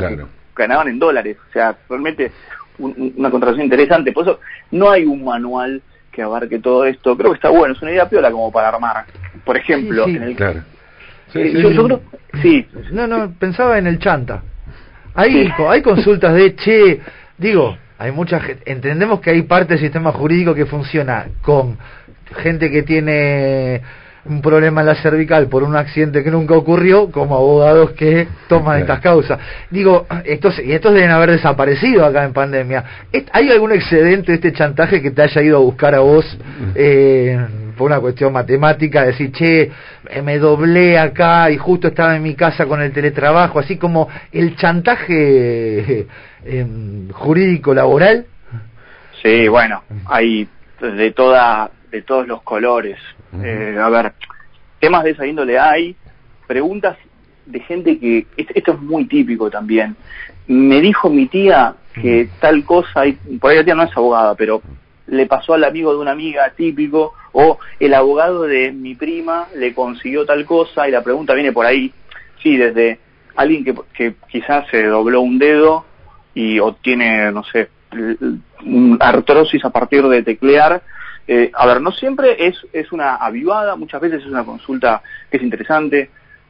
[0.56, 1.38] ganaban en dólares.
[1.49, 2.32] O sea, realmente
[2.78, 4.12] una contratación interesante.
[4.12, 4.39] Por eso
[4.71, 7.17] no hay un manual que abarque todo esto.
[7.17, 9.06] Creo que está bueno, es una idea piola como para armar.
[9.43, 10.36] Por ejemplo, en el...
[10.36, 10.62] Claro.
[11.34, 12.02] Eh, yo, creo,
[12.41, 12.67] sí.
[12.91, 14.43] No, no, pensaba en el chanta.
[15.15, 16.99] Hay, hay consultas de, che,
[17.38, 21.78] digo, hay mucha gente, entendemos que hay parte del sistema jurídico que funciona con
[22.41, 23.82] gente que tiene
[24.26, 28.80] un problema en la cervical por un accidente que nunca ocurrió, como abogados que toman
[28.80, 29.38] estas causas.
[29.69, 32.84] Digo, estos, y estos deben haber desaparecido acá en pandemia.
[33.32, 36.26] ¿Hay algún excedente de este chantaje que te haya ido a buscar a vos
[36.76, 37.38] eh,
[37.84, 39.04] por una cuestión matemática?
[39.04, 39.69] Decir, che,
[40.10, 44.08] eh, me doblé acá y justo estaba en mi casa con el teletrabajo, así como
[44.32, 46.08] el chantaje
[46.46, 46.65] eh,
[47.12, 48.26] jurídico laboral.
[49.22, 50.48] Sí, bueno, hay
[50.80, 52.98] de toda de todos los colores.
[53.43, 54.13] Eh, a ver,
[54.80, 55.93] temas de esa índole hay,
[56.48, 56.96] preguntas
[57.46, 59.98] de gente que, esto es muy típico también,
[60.48, 63.04] me dijo mi tía que tal cosa,
[63.41, 64.62] por ahí la tía no es abogada, pero
[65.08, 69.74] le pasó al amigo de una amiga típico, o el abogado de mi prima le
[69.74, 71.94] consiguió tal cosa, y la pregunta viene por ahí,
[72.42, 73.00] sí, desde
[73.36, 75.86] alguien que, que quizás se dobló un dedo
[76.34, 77.70] y obtiene, no sé,
[79.00, 80.82] artrosis a partir de teclear,
[81.28, 85.38] eh, a ver, no siempre es, es una avivada, muchas veces es una consulta que
[85.38, 86.10] es interesante.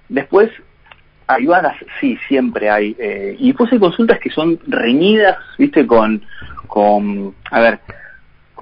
[0.10, 0.50] Después,
[1.28, 2.96] avivadas sí, siempre hay.
[2.98, 6.24] Eh, y después hay consultas que son reñidas, viste, con,
[6.68, 7.80] con a ver,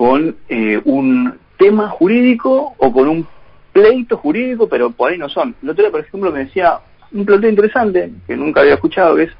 [0.02, 3.28] con eh, un tema jurídico o con un
[3.72, 5.54] pleito jurídico, pero por ahí no son.
[5.62, 6.80] El otro día, por ejemplo, me decía
[7.12, 9.32] un planteo interesante que nunca había escuchado, que es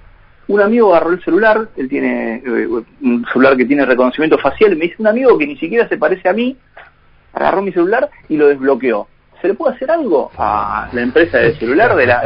[0.48, 2.68] un amigo agarró el celular, él tiene eh,
[3.02, 6.30] un celular que tiene reconocimiento facial, me dice un amigo que ni siquiera se parece
[6.30, 6.56] a mí,
[7.34, 9.08] agarró mi celular y lo desbloqueó.
[9.42, 12.22] ¿Se le puede hacer algo a la empresa de celular de la,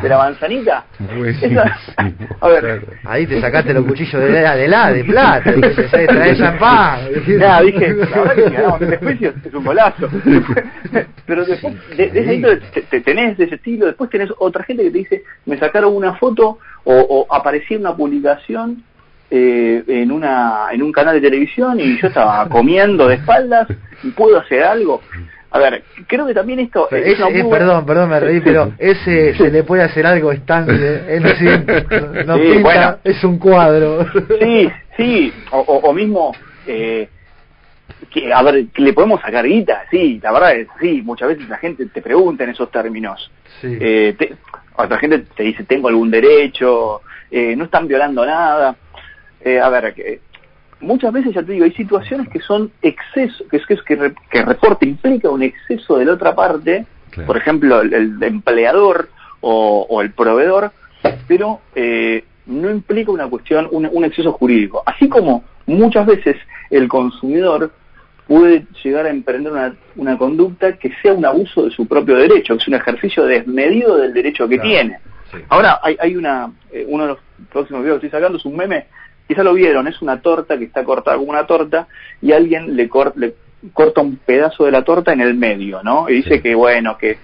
[0.00, 0.84] de la, manzanita?
[2.40, 2.86] a ver.
[3.04, 7.00] Ahí te sacaste los cuchillos de la, de, la, de plata, dije, trae champán.
[7.26, 10.08] Nada, dije, la verdad que es un golazo.
[11.26, 14.98] Pero después, de, ese te, tenés de ese estilo, después tenés otra gente que te
[14.98, 18.84] dice, me sacaron una foto o, o aparecí en una publicación
[19.34, 23.66] eh, en una en un canal de televisión y yo estaba comiendo de espaldas
[24.02, 25.00] y puedo hacer algo
[25.54, 26.90] a ver, creo que también esto...
[26.90, 27.18] es,
[27.50, 31.20] perdón, perdón, me reí, pero ese se le puede hacer algo estante,
[32.26, 34.06] no, pinta, es un cuadro.
[34.40, 36.34] Sí, sí, o, o, mismo,
[36.66, 37.06] eh,
[38.10, 41.46] que, a ver, que le podemos sacar guita, sí, la verdad es sí, muchas veces
[41.46, 43.30] la gente te pregunta en esos términos.
[43.62, 44.16] Eh,
[44.76, 48.74] otra gente te dice, tengo algún derecho, eh, no están violando nada.
[49.44, 50.20] Eh, a ver, que
[50.82, 54.42] muchas veces, ya te digo, hay situaciones que son exceso, que es que, que, que
[54.42, 56.86] reporte implica un exceso de la otra parte,
[57.26, 59.08] por ejemplo, el, empleador
[59.40, 60.72] o, el proveedor,
[61.26, 64.82] pero eh, no implica una cuestión, un, exceso jurídico.
[64.86, 66.36] Así como muchas veces
[66.70, 67.70] el consumidor
[68.26, 72.54] puede llegar a emprender una, una, conducta que sea un abuso de su propio derecho,
[72.54, 74.98] que es un ejercicio desmedido del derecho que tiene.
[75.48, 77.18] Ahora hay, hay una, eh, uno de los
[77.50, 78.86] próximos videos que estoy sacando es un meme,
[79.26, 81.86] quizá lo vieron, es una torta que está cortada como una torta
[82.20, 83.34] y alguien le, le
[83.72, 86.08] corta un pedazo de la torta en el medio, ¿no?
[86.08, 87.18] Y dice que, bueno, que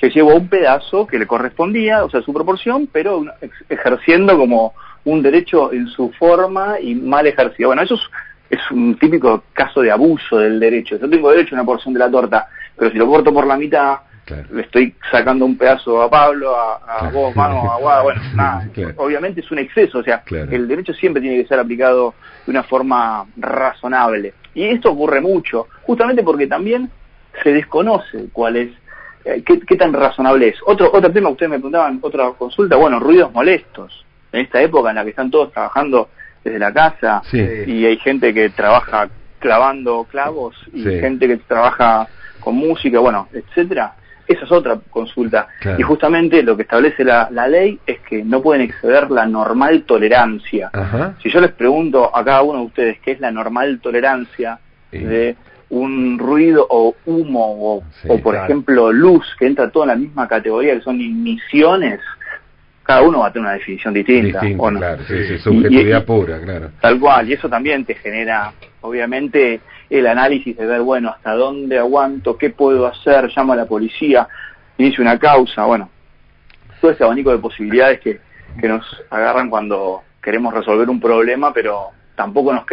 [0.00, 3.24] se llevó un pedazo que le correspondía, o sea, su proporción, pero
[3.68, 7.68] ejerciendo como un derecho en su forma y mal ejercido.
[7.68, 8.00] Bueno, eso es,
[8.50, 10.98] es un típico caso de abuso del derecho.
[10.98, 13.56] Yo tengo derecho a una porción de la torta, pero si lo corto por la
[13.56, 13.98] mitad,
[14.34, 18.68] le estoy sacando un pedazo a Pablo, a, vos, mano, a Guada, bueno, nada.
[18.96, 22.64] Obviamente es un exceso, o sea, el derecho siempre tiene que ser aplicado de una
[22.64, 24.34] forma razonable.
[24.54, 26.90] Y esto ocurre mucho, justamente porque también
[27.42, 28.70] se desconoce cuál es,
[29.24, 30.56] eh, qué, tan razonable es.
[30.66, 34.04] Otro, otro tema, ustedes me preguntaban, otra consulta, bueno, ruidos molestos.
[34.32, 36.08] En esta época en la que están todos trabajando
[36.42, 39.08] desde la casa y hay gente que trabaja
[39.38, 42.08] clavando clavos y gente que trabaja
[42.40, 43.94] con música, bueno, etcétera
[44.26, 45.48] esa es otra consulta.
[45.78, 50.70] Y justamente lo que establece la, ley es que no pueden exceder la normal tolerancia.
[51.22, 54.58] Si yo les pregunto a cada uno de ustedes qué es la normal tolerancia
[54.90, 55.36] de
[55.68, 60.74] un ruido o humo o, por ejemplo luz que entra todo en la misma categoría
[60.74, 62.00] que son emisiones,
[62.84, 64.40] cada uno va a tener una definición distinta.
[64.40, 66.70] claro, sí, subjetividad pura, claro.
[66.80, 69.60] Tal cual, y eso también te genera, obviamente,
[69.90, 74.28] el análisis de ver, bueno, hasta dónde aguanto, qué puedo hacer, llamo a la policía,
[74.78, 75.90] inicio una causa, bueno,
[76.80, 78.20] todo ese abanico de posibilidades que,
[78.60, 82.66] que nos agarran cuando queremos resolver un problema, pero tampoco nos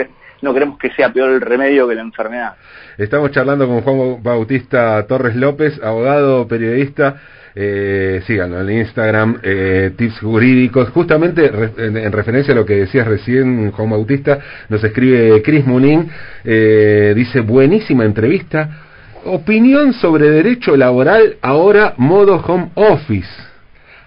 [0.43, 2.55] no queremos que sea peor el remedio que la enfermedad.
[2.97, 7.15] Estamos charlando con Juan Bautista Torres López, abogado, periodista,
[7.55, 10.89] eh, síganlo en Instagram, eh, tips jurídicos.
[10.89, 16.09] Justamente en, referencia a lo que decías recién, Juan Bautista, nos escribe Chris Munin,
[16.43, 18.69] eh, dice, buenísima entrevista.
[19.25, 23.52] Opinión sobre derecho laboral, ahora modo home office.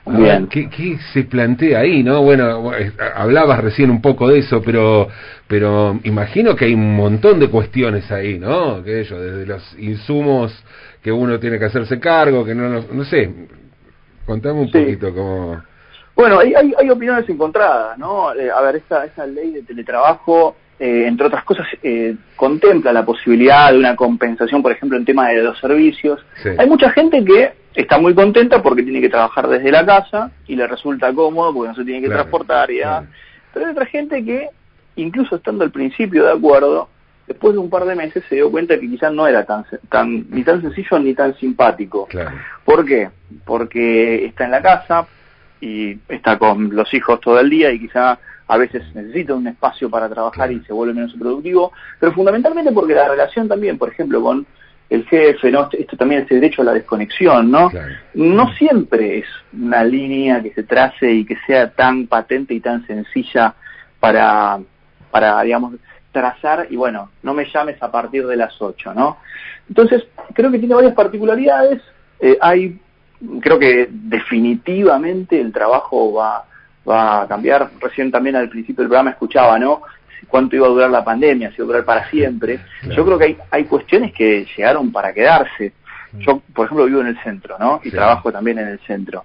[0.06, 0.46] Bien.
[0.46, 2.22] ¿qué, ¿qué, se plantea ahí, no?
[2.22, 2.70] Bueno,
[3.16, 5.08] hablabas recién un poco de eso, pero
[5.48, 8.82] pero imagino que hay un montón de cuestiones ahí, ¿no?
[8.82, 10.52] Que ello, desde los insumos
[11.02, 13.32] que uno tiene que hacerse cargo, que no, no, sé,
[14.26, 15.62] contame un poquito cómo...
[16.16, 18.34] Bueno, hay, hay, opiniones encontradas, ¿no?
[18.34, 23.04] Eh, a ver, esta, esa ley de teletrabajo, eh, entre otras cosas, eh, contempla la
[23.04, 26.24] posibilidad de una compensación, por ejemplo, en tema de los servicios.
[26.58, 30.56] Hay mucha gente que está muy contenta porque tiene que trabajar desde la casa y
[30.56, 32.78] le resulta cómodo porque no se tiene que transportar y
[33.52, 34.48] Pero hay otra gente que,
[34.96, 36.88] incluso estando al principio de acuerdo,
[37.26, 40.26] después de un par de meses se dio cuenta que quizás no era tan, tan
[40.30, 42.08] ni tan sencillo ni tan simpático.
[42.64, 43.10] ¿Por qué?
[43.44, 45.06] Porque está en la casa
[45.60, 49.90] y está con los hijos todo el día y quizá a veces necesita un espacio
[49.90, 54.22] para trabajar y se vuelve menos productivo, pero fundamentalmente porque la relación también, por ejemplo,
[54.22, 54.46] con
[54.88, 55.68] el jefe, ¿no?
[55.72, 57.70] Esto también es el derecho a la desconexión, ¿no?
[58.14, 62.86] No siempre es una línea que se trace y que sea tan patente y tan
[62.86, 63.54] sencilla
[63.98, 64.58] para,
[65.10, 65.74] para digamos,
[66.12, 69.18] trazar y bueno, no me llames a partir de las 8, ¿no?
[69.68, 71.82] Entonces, creo que tiene varias particularidades.
[72.20, 72.80] Eh, hay,
[73.40, 76.44] creo que definitivamente el trabajo va,
[76.88, 77.70] va a cambiar.
[77.80, 79.82] Recién también al principio del programa escuchaba, ¿no?
[80.28, 82.60] Cuánto iba a durar la pandemia, si iba a durar para siempre.
[82.94, 85.72] Yo creo que hay, hay cuestiones que llegaron para quedarse.
[86.12, 86.18] Mm.
[86.20, 87.80] Yo, por ejemplo, vivo en el centro, ¿no?
[87.84, 89.24] Y trabajo también en el centro.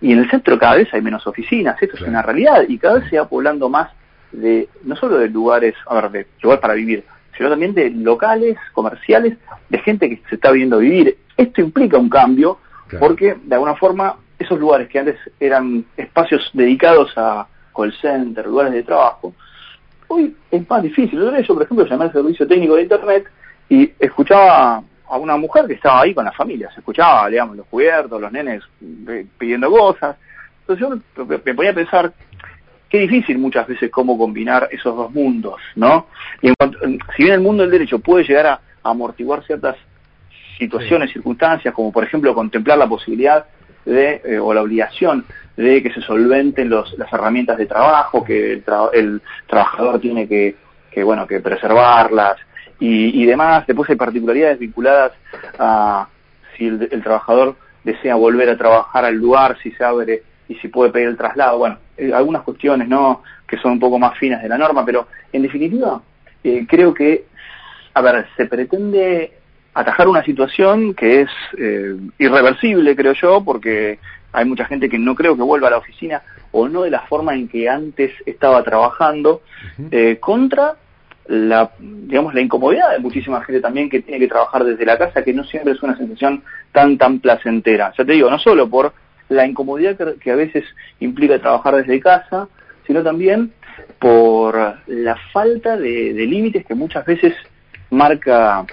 [0.00, 3.00] Y en el centro cada vez hay menos oficinas, esto es una realidad, y cada
[3.00, 3.90] vez se va poblando más
[4.32, 7.04] de no solo de lugares, a ver, de lugar para vivir,
[7.36, 9.36] sino también de locales, comerciales,
[9.68, 11.18] de gente que se está viendo vivir.
[11.36, 12.58] Esto implica un cambio
[12.98, 18.72] porque de alguna forma esos lugares que antes eran espacios dedicados a call center, lugares
[18.72, 19.34] de trabajo,
[20.10, 21.18] hoy es más difícil.
[21.20, 23.24] Yo, por ejemplo, llamé al servicio técnico de internet
[23.68, 27.66] y escuchaba a una mujer que estaba ahí con la familia, se escuchaba, digamos, los
[27.66, 28.62] cubiertos, los nenes
[29.08, 30.16] eh, pidiendo cosas.
[30.60, 32.12] Entonces yo me ponía a pensar
[32.88, 36.06] qué difícil muchas veces cómo combinar esos dos mundos, ¿no?
[36.42, 36.78] Y en cuanto,
[37.16, 39.76] si bien el mundo del derecho puede llegar a, amortiguar ciertas
[40.58, 43.44] situaciones, circunstancias, como por ejemplo contemplar la posibilidad
[43.84, 45.24] de, eh, o la obligación
[45.56, 50.56] de que se solventen los, las herramientas de trabajo, que el, trabajador tiene que,
[50.90, 52.36] que, bueno, que preservarlas
[52.78, 53.66] y, y, demás.
[53.66, 55.12] Después hay particularidades vinculadas
[55.58, 56.08] a
[56.56, 60.68] si el, el trabajador desea volver a trabajar al lugar, si se abre y si
[60.68, 61.58] puede pedir el traslado.
[61.58, 65.08] Bueno, eh, algunas cuestiones no que son un poco más finas de la norma, pero
[65.32, 66.00] en definitiva
[66.42, 67.26] eh, creo que,
[67.94, 69.39] a ver, se pretende
[69.80, 73.98] atajar una situación que es eh, irreversible, creo yo, porque
[74.32, 77.00] hay mucha gente que no creo que vuelva a la oficina o no de la
[77.02, 79.42] forma en que antes estaba trabajando,
[80.20, 80.76] contra
[81.30, 85.22] la, digamos, la incomodidad de muchísima gente también que tiene que trabajar desde la casa,
[85.22, 87.92] que no siempre es una sensación tan, tan placentera.
[87.96, 88.92] Ya te digo, no solo por
[89.28, 90.64] la incomodidad que, a veces
[90.98, 92.48] implica trabajar desde casa,
[92.84, 93.52] sino también
[94.00, 97.34] por la falta de, límites que muchas veces
[97.90, 98.66] marca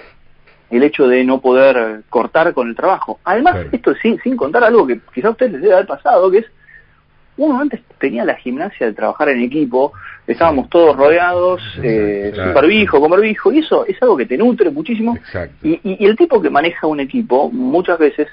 [0.70, 3.20] el hecho de no poder cortar con el trabajo.
[3.24, 6.38] Además, esto sin, sin contar algo que quizá a ustedes les debe haber pasado, que
[6.38, 6.46] es
[7.38, 9.92] uno antes tenía la gimnasia de trabajar en equipo,
[10.26, 14.70] estábamos todos rodeados, eh, sin barbijo, con barbijo, y eso es algo que te nutre
[14.70, 15.16] muchísimo.
[15.62, 18.28] Y, y, el tipo que maneja un equipo muchas veces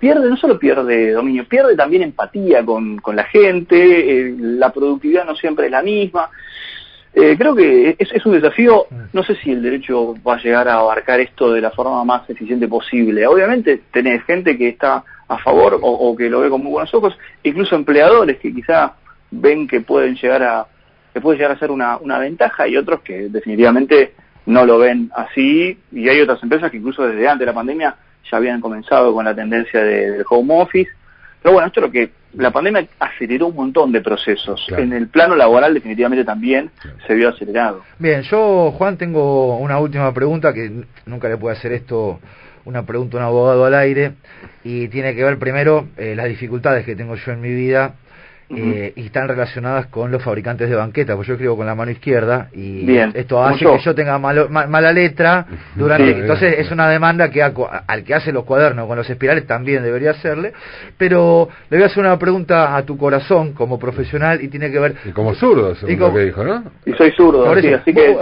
[0.00, 5.24] pierde, no solo pierde dominio, pierde también empatía con, con la gente, eh, la productividad
[5.24, 6.30] no siempre es la misma.
[7.14, 8.96] Eh, creo que es, es, un desafío, mm.
[9.12, 12.28] no sé si el derecho va a llegar a abarcar esto de la forma más
[12.28, 13.26] eficiente posible.
[13.26, 17.18] Obviamente tenés gente que está a favor o, que lo ve con muy buenos ojos,
[17.42, 18.94] incluso empleadores que quizá
[19.30, 20.66] ven que pueden llegar a
[21.12, 24.14] que puede llegar a ser una, una ventaja y otros que definitivamente
[24.46, 27.96] no lo ven así y hay otras empresas que incluso desde antes de la pandemia
[28.30, 30.90] ya habían comenzado con la tendencia del home office.
[31.42, 34.66] Pero bueno, esto es lo que la pandemia aceleró un montón de procesos.
[34.76, 36.70] En el plano laboral definitivamente también
[37.06, 37.82] se vio acelerado.
[37.98, 42.20] Bien, yo Juan tengo una última pregunta que nunca le puedo hacer esto
[42.64, 44.12] una pregunta a un abogado al aire
[44.62, 47.94] y tiene que ver primero eh, las dificultades que tengo yo en mi vida
[48.50, 51.90] eh, y están relacionadas con los fabricantes de banqueta, pues yo escribo con la mano
[51.90, 56.10] izquierda y esto hace que yo tenga mala letra durante...
[56.10, 60.12] entonces es una demanda que al que hace los cuadernos con los espirales también debería
[60.12, 60.52] hacerle,
[60.96, 64.78] pero le voy a hacer una pregunta a tu corazón como profesional y tiene que
[64.78, 64.94] ver...
[65.04, 66.64] Y como zurdo, según lo que dijo, ¿no?
[66.86, 68.16] Y soy zurdo, así que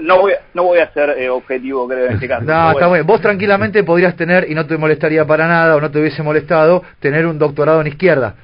[0.00, 2.44] no, voy, no, voy, a ser eh, objetivo, creo, en este caso.
[2.44, 3.06] No, está bien.
[3.06, 6.82] Vos tranquilamente podrías tener, y no te molestaría para nada, o no te hubiese molestado,
[7.00, 8.34] tener un doctorado en izquierda.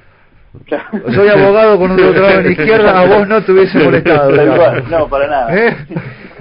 [1.13, 4.31] Soy abogado con un doctorado en izquierda, a vos no te hubiese molestado.
[4.89, 5.55] No, para nada.
[5.55, 5.77] ¿Eh?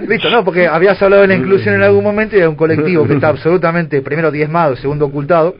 [0.06, 3.06] Listo, no, porque habías hablado de la inclusión en algún momento y de un colectivo
[3.06, 5.56] que está absolutamente, primero diezmado, segundo ocultado.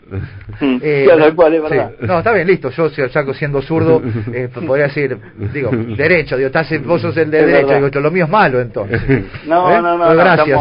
[0.61, 1.92] Eh, claro, cual, es verdad.
[2.00, 2.70] No, está bien, listo.
[2.70, 2.88] Yo,
[3.35, 5.16] siendo zurdo, eh, podría decir,
[5.53, 9.00] digo, derecho, digo, estás, vos sos el de derecho, digo, lo mío es malo entonces.
[9.46, 9.83] No, ¿Eh?
[9.83, 10.59] no, no, gracias.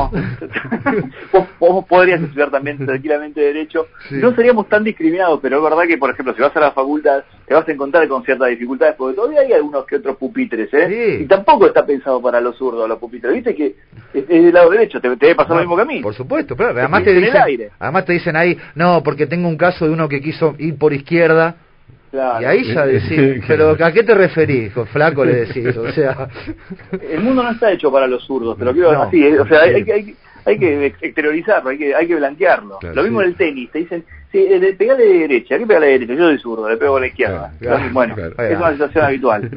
[1.60, 3.88] vos, podrías estudiar también tranquilamente derecho.
[4.12, 7.24] No seríamos tan discriminados, pero es verdad que, por ejemplo, si vas a la facultad,
[7.46, 11.20] te vas a encontrar con ciertas dificultades, porque todavía hay algunos que otros pupitres, ¿eh?
[11.22, 13.34] Y tampoco está pensado para los zurdos, los pupitres.
[13.34, 13.69] Viste que
[14.14, 16.02] es, del lado derecho, te, te debe pasar lo mismo que a mí.
[16.02, 19.86] Por supuesto, pero además te, dicen, además te dicen ahí, no, porque tengo un caso
[19.86, 21.56] de uno que quiso ir por izquierda.
[22.12, 24.74] Y ahí ya decís, pero ¿a qué te referís?
[24.74, 26.28] Con flaco le decís, o sea...
[27.10, 29.40] El mundo no está hecho para los zurdos, te lo quiero así, ¿eh?
[29.40, 32.80] o sea, hay, hay, hay, que exteriorizarlo, hay que, hay que blanquearlo.
[32.82, 35.88] lo mismo en el tenis, te dicen, Sí, de, pegale de derecha, ¿qué pega de
[35.88, 36.14] derecha?
[36.14, 37.52] Yo soy zurdo, le pego a la izquierda.
[37.92, 39.50] bueno, es una situación habitual.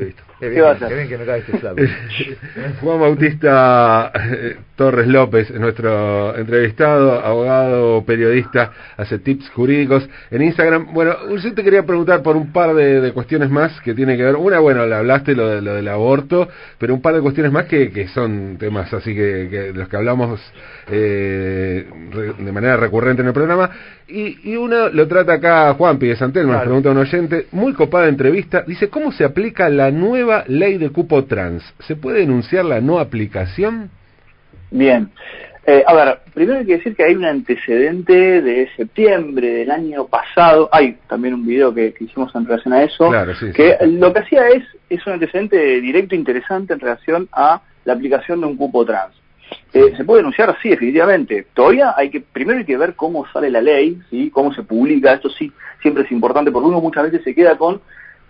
[0.50, 0.88] ¿Qué, va a hacer?
[0.88, 2.36] Qué bien que cae este
[2.80, 10.92] Juan Bautista eh, Torres López, nuestro entrevistado, abogado, periodista, hace tips jurídicos en Instagram.
[10.92, 14.34] Bueno, yo te quería preguntar por un par de, cuestiones más que tiene que ver.
[14.34, 17.66] Una, bueno, le hablaste lo, de, lo del aborto, pero un par de cuestiones más
[17.66, 20.40] que, que son temas así que, de los que hablamos
[20.90, 21.86] eh,
[22.38, 23.70] de manera recurrente en el programa.
[24.08, 28.08] Y, y uno lo trata acá Juan Pide Santel, me pregunta un oyente, muy copada
[28.08, 31.62] entrevista, dice, ¿cómo se aplica la nueva ley de cupo trans?
[31.86, 33.90] ¿Se puede denunciar la no aplicación?
[34.70, 35.10] Bien.
[35.64, 40.06] Eh, a ver, primero hay que decir que hay un antecedente de septiembre del año
[40.06, 43.12] pasado, hay también un video que, hicimos en relación a eso,
[43.54, 48.40] que lo que hacía es, es un antecedente directo interesante en relación a la aplicación
[48.40, 49.14] de un cupo trans.
[49.72, 50.56] Eh, ¿Se puede denunciar?
[50.60, 51.46] Sí, definitivamente.
[51.54, 54.30] Todavía hay que, primero hay que ver cómo sale la ley, ¿sí?
[54.30, 57.80] cómo se publica, esto sí siempre es importante porque uno muchas veces se queda con,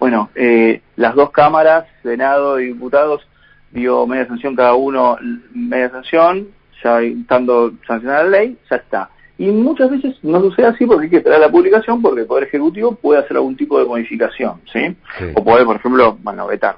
[0.03, 3.25] bueno, eh, las dos cámaras, Senado y diputados,
[3.71, 5.17] dio media sanción cada uno,
[5.55, 6.49] media sanción,
[6.83, 9.11] ya estando sancionada la ley, ya está.
[9.39, 12.49] Y muchas veces no sucede así porque hay que esperar la publicación porque el Poder
[12.49, 14.97] Ejecutivo puede hacer algún tipo de modificación, ¿sí?
[15.37, 16.75] O puede, por ejemplo, bueno, vetar.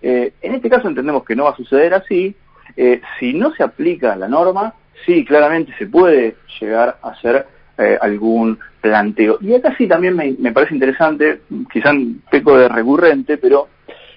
[0.00, 2.34] Eh, en este caso entendemos que no va a suceder así,
[2.74, 4.72] eh, si no se aplica la norma,
[5.04, 7.46] sí, claramente se puede llegar a hacer
[7.78, 9.38] eh, algún planteo.
[9.40, 13.68] Y acá sí también me, parece interesante, quizá un peco de recurrente, pero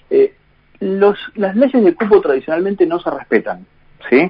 [0.09, 0.33] eh,
[0.79, 3.65] los, las leyes de cupo tradicionalmente no se respetan.
[4.09, 4.29] ¿sí?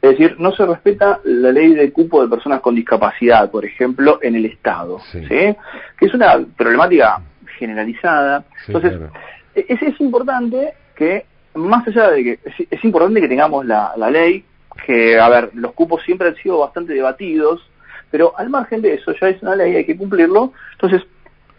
[0.00, 4.18] Es decir, no se respeta la ley de cupo de personas con discapacidad, por ejemplo,
[4.22, 5.26] en el Estado, ¿sí?
[5.28, 5.56] que
[6.00, 7.20] es una problemática
[7.58, 8.44] generalizada.
[8.66, 8.98] Entonces,
[9.54, 12.38] es, es importante que más allá de que
[12.70, 14.44] es, importante que tengamos la, ley,
[14.86, 17.60] que, a ver, los cupos siempre han sido bastante debatidos,
[18.12, 20.52] pero al margen de eso, ya es una ley, hay que cumplirlo.
[20.72, 21.02] Entonces,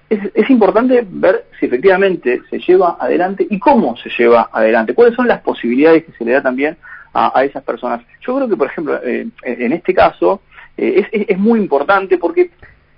[0.09, 5.27] es, importante ver si efectivamente se lleva adelante y cómo se lleva adelante, cuáles son
[5.27, 6.77] las posibilidades que se le da también
[7.13, 8.01] a, esas personas.
[8.25, 10.41] Yo creo que, por ejemplo, eh, en este caso,
[10.77, 12.51] eh, es, es, muy importante porque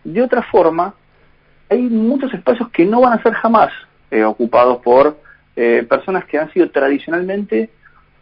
[0.03, 0.93] de otra forma
[1.69, 3.71] hay muchos espacios que no van a ser jamás
[4.11, 5.17] eh, ocupados por
[5.55, 7.69] eh, personas que han sido tradicionalmente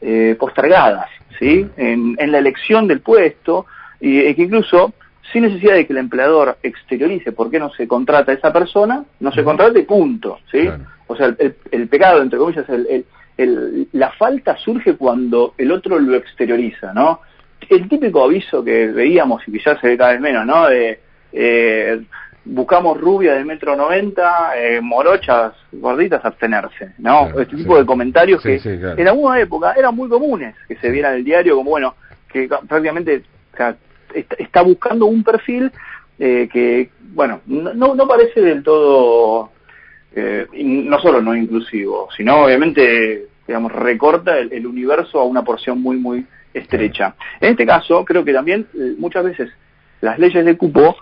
[0.02, 1.10] eh, postergadas,
[1.40, 1.68] ¿sí?
[1.78, 3.66] En, la elección del puesto,
[4.00, 4.94] y que incluso
[5.32, 9.06] sin necesidad de que el empleador exteriorice por qué no se contrata a esa persona,
[9.20, 10.70] no se contrata y punto, ¿sí?
[11.08, 11.34] O sea,
[11.72, 17.22] el, pecado, entre comillas, el, la falta surge cuando el otro lo exterioriza, ¿no?
[17.70, 20.68] El típico aviso que veíamos y que ya se ve cada vez menos, ¿no?
[20.68, 21.00] De,
[21.32, 22.02] eh,
[22.46, 27.28] buscamos rubia de metro noventa, eh, morochas, gorditas, abstenerse, ¿no?
[27.40, 31.18] este tipo de comentarios que en alguna época eran muy comunes, que se viera en
[31.18, 31.96] el diario como, bueno,
[32.28, 33.24] que prácticamente
[34.14, 35.72] está, buscando un perfil
[36.20, 39.52] eh, que, bueno, no, no parece del todo,
[40.16, 45.82] eh, no solo no inclusivo, sino obviamente, digamos, recorta el, el universo a una porción
[45.82, 47.16] muy, muy estrecha.
[47.40, 49.50] En este caso, creo que también eh, muchas veces
[50.02, 50.96] las leyes de cupo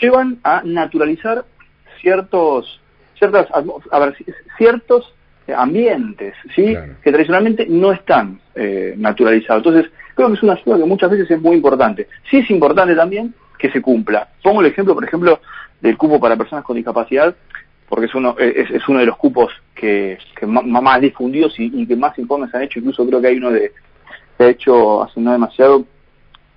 [0.00, 1.44] llevan a naturalizar
[2.00, 2.80] ciertos
[3.18, 3.48] ciertas
[3.90, 4.16] a ver,
[4.56, 5.14] ciertos
[5.54, 9.66] ambientes sí que tradicionalmente no están eh, naturalizados.
[9.66, 12.06] Entonces creo que es una ayuda que muchas veces es muy importante.
[12.30, 14.28] Sí es importante también que se cumpla.
[14.42, 15.40] Pongo el ejemplo por ejemplo
[15.80, 17.34] del cupo para personas con discapacidad
[17.88, 22.18] porque es uno es, uno de los cupos que, que más difundidos y, que más
[22.18, 22.78] informes han hecho.
[22.80, 23.72] Incluso creo que hay uno de
[24.38, 25.84] ha hecho hace no demasiado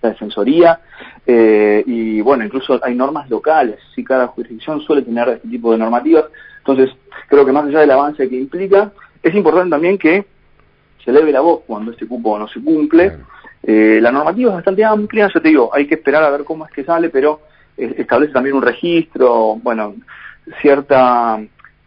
[0.01, 0.79] la defensoría
[1.25, 5.77] eh, y bueno, incluso hay normas locales, si cada jurisdicción suele tener este tipo de
[5.77, 6.25] normativas,
[6.59, 6.95] entonces
[7.27, 8.91] creo que más allá del avance que implica,
[9.21, 10.25] es importante también que
[11.03, 13.17] se eleve la voz cuando este cupo no se cumple.
[13.63, 16.65] Eh, la normativa es bastante amplia, yo te digo, hay que esperar a ver cómo
[16.65, 17.41] es que sale, pero
[17.77, 19.95] eh, establece también un registro, bueno,
[20.61, 21.39] cierta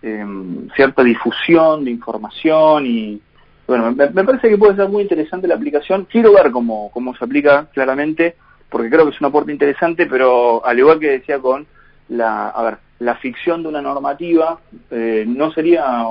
[0.02, 3.20] em, cierta difusión de información y
[3.66, 6.06] bueno, me, me, parece que puede ser muy interesante la aplicación.
[6.10, 8.36] Quiero ver cómo, cómo se aplica claramente
[8.70, 11.66] porque creo que es un aporte interesante, pero al igual que decía con
[12.08, 14.58] la, a ver, la ficción de una normativa,
[14.90, 16.04] eh, no sería,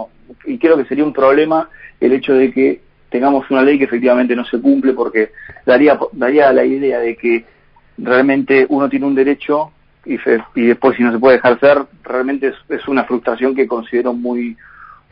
[0.46, 2.82] y creo que sería un problema el hecho de que
[3.16, 5.32] tengamos una ley que efectivamente no se cumple, porque
[5.66, 7.46] daría, daría la idea de que
[7.98, 9.72] realmente uno tiene un derecho
[10.06, 10.16] y,
[10.56, 14.58] y después si no se puede ejercer, realmente es, es una frustración que considero muy,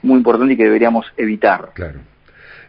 [0.01, 1.69] muy importante y que deberíamos evitar.
[1.73, 1.99] Claro.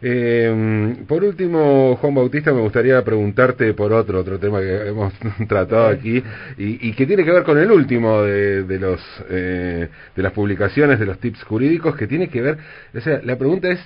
[0.01, 5.13] Eh, por último, Juan Bautista, me gustaría preguntarte por otro otro tema que hemos
[5.49, 6.23] tratado aquí
[6.57, 10.97] y, que tiene que ver con el último de, de los eh, de las publicaciones
[10.97, 12.57] de los tips jurídicos que tiene que ver,
[12.93, 13.79] o sea, la pregunta es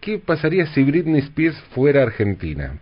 [0.00, 2.74] ¿qué pasaría si Britney Spears fuera argentina?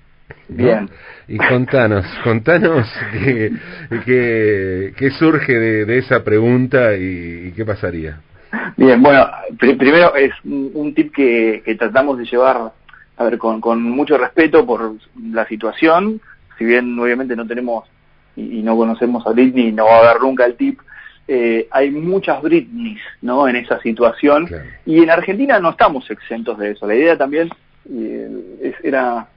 [0.49, 0.89] Bien.
[1.27, 3.53] Y contanos, contanos qué,
[4.97, 8.21] qué, surge de, esa pregunta y qué pasaría.
[8.77, 9.27] Bien, bueno,
[9.59, 12.73] primero es un, tip que, tratamos de llevar,
[13.17, 16.21] a ver, con, con mucho respeto por la situación,
[16.57, 17.85] si bien obviamente no tenemos
[18.37, 20.81] y, no conocemos a Britney, no va a haber nunca el tip,
[21.29, 23.47] eh, hay muchas Britneys, ¿no?
[23.47, 24.49] En esa situación,
[24.87, 26.87] y en Argentina no estamos exentos de eso.
[26.87, 27.51] La idea también
[27.91, 29.29] eh, era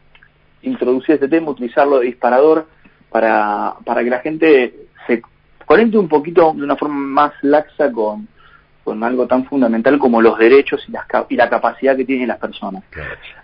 [0.62, 2.68] introducir este tema, utilizarlo de disparador
[3.10, 4.74] para, para que la gente
[5.06, 5.22] se
[5.66, 8.28] conecte un poquito de una forma más laxa con
[8.84, 10.94] con algo tan fundamental como los derechos y,
[11.34, 12.84] y la capacidad que tienen las personas.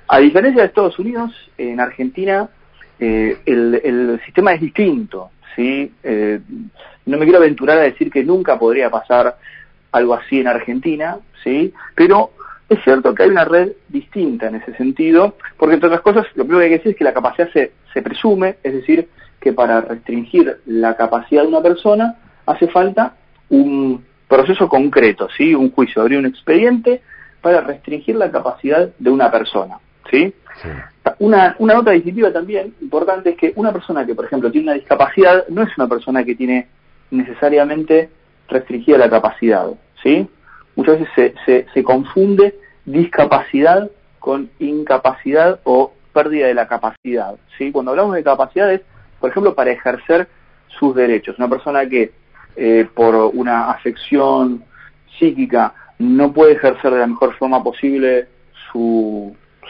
[0.08, 2.50] A diferencia de Estados Unidos, en Argentina
[3.00, 5.32] eh, el, sistema es distinto.
[5.56, 5.92] ¿Sí?
[6.04, 6.40] Eh,
[7.06, 9.38] no me quiero aventurar a decir que nunca podría pasar
[9.92, 11.74] algo así en Argentina, ¿sí?
[11.96, 12.32] pero
[12.70, 16.44] es cierto que hay una red distinta en ese sentido, porque entre otras cosas, lo
[16.44, 19.08] primero que hay que decir es que la capacidad se, se presume, es decir,
[19.40, 23.16] que para restringir la capacidad de una persona hace falta
[23.50, 25.56] un proceso concreto, ¿sí?
[25.56, 27.02] Un juicio, abrir un expediente
[27.42, 29.80] para restringir la capacidad de una persona,
[30.12, 30.34] ¿sí?
[31.20, 34.76] Una, una nota distintiva también importante es que una persona que, por ejemplo, tiene una
[34.76, 36.68] discapacidad no es una persona que tiene
[37.12, 38.10] necesariamente
[38.50, 39.68] restringida la capacidad,
[40.04, 40.28] ¿sí?
[40.76, 42.56] Muchas veces se, se, se confunde
[42.86, 43.90] discapacidad
[44.20, 47.72] con incapacidad o pérdida de la capacidad, ¿sí?
[47.72, 48.82] Cuando hablamos de capacidades,
[49.20, 50.28] por ejemplo, para ejercer
[50.68, 52.12] sus derechos, una persona que
[52.56, 54.64] eh, por una afección
[55.18, 58.28] psíquica no puede ejercer de la mejor forma posible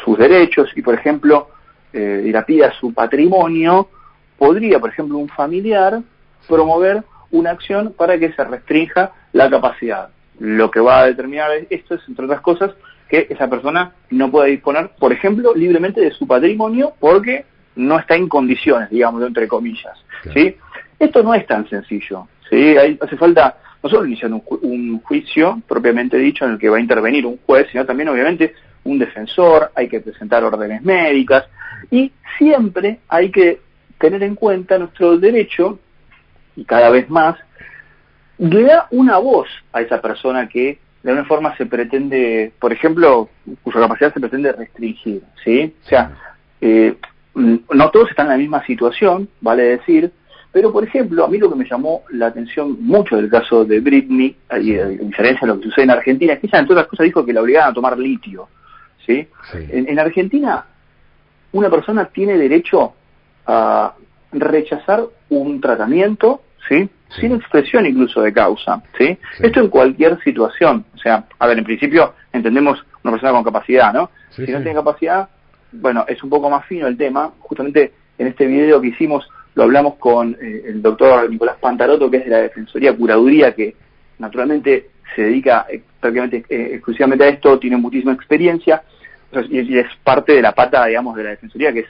[0.03, 1.49] sus derechos y, por ejemplo,
[1.93, 3.89] eh, dilapida su patrimonio,
[4.37, 6.01] podría, por ejemplo, un familiar
[6.47, 10.09] promover una acción para que se restrinja la capacidad.
[10.39, 12.71] Lo que va a determinar esto es, entre otras cosas,
[13.09, 17.45] que esa persona no pueda disponer, por ejemplo, libremente de su patrimonio porque
[17.75, 19.97] no está en condiciones, digamos, entre comillas.
[20.33, 20.55] ¿sí?
[20.99, 22.27] Esto no es tan sencillo.
[22.49, 22.75] ¿sí?
[22.77, 27.25] hace falta no solo iniciar un, juicio propiamente dicho en el que va a intervenir
[27.25, 28.53] un juez, sino también obviamente
[28.87, 31.45] un defensor, hay que presentar órdenes médicas
[31.91, 33.59] y siempre hay que
[33.99, 35.79] tener en cuenta nuestro derecho
[36.55, 37.37] y cada vez más
[38.37, 43.29] le da una voz a esa persona que de alguna forma se pretende, por ejemplo,
[43.63, 45.73] cuya capacidad se pretende restringir, ¿sí?
[45.85, 46.11] O sea,
[46.59, 46.95] eh,
[47.35, 50.11] no todos están en la misma situación, vale decir,
[50.51, 53.79] pero por ejemplo, a mí lo que me llamó la atención mucho del caso de
[53.79, 57.05] Britney, a diferencia de lo que sucede en Argentina, es que ella, entre otras cosas,
[57.05, 58.47] dijo que la obligaban a tomar litio,
[59.07, 59.27] ¿sí?
[59.53, 60.65] En, en Argentina,
[61.53, 62.93] una persona tiene derecho
[63.47, 63.95] a
[64.31, 66.87] rechazar un tratamiento, ¿sí?
[67.19, 68.83] sin expresión incluso de causa.
[68.97, 69.17] ¿sí?
[69.39, 70.85] Esto en cualquier situación.
[70.93, 74.11] O sea, a ver, en principio entendemos una persona con capacidad, ¿no?
[74.31, 75.29] si no tiene capacidad,
[75.71, 77.31] bueno, es un poco más fino el tema.
[77.39, 82.17] Justamente en este video que hicimos lo hablamos con eh, el doctor Nicolás Pantaroto, que
[82.17, 83.75] es de la Defensoría Curaduría, que
[84.19, 88.83] naturalmente se dedica eh, prácticamente eh, exclusivamente a esto, tiene muchísima experiencia
[89.49, 91.87] y, es parte de la pata, digamos, de la Defensoría, que es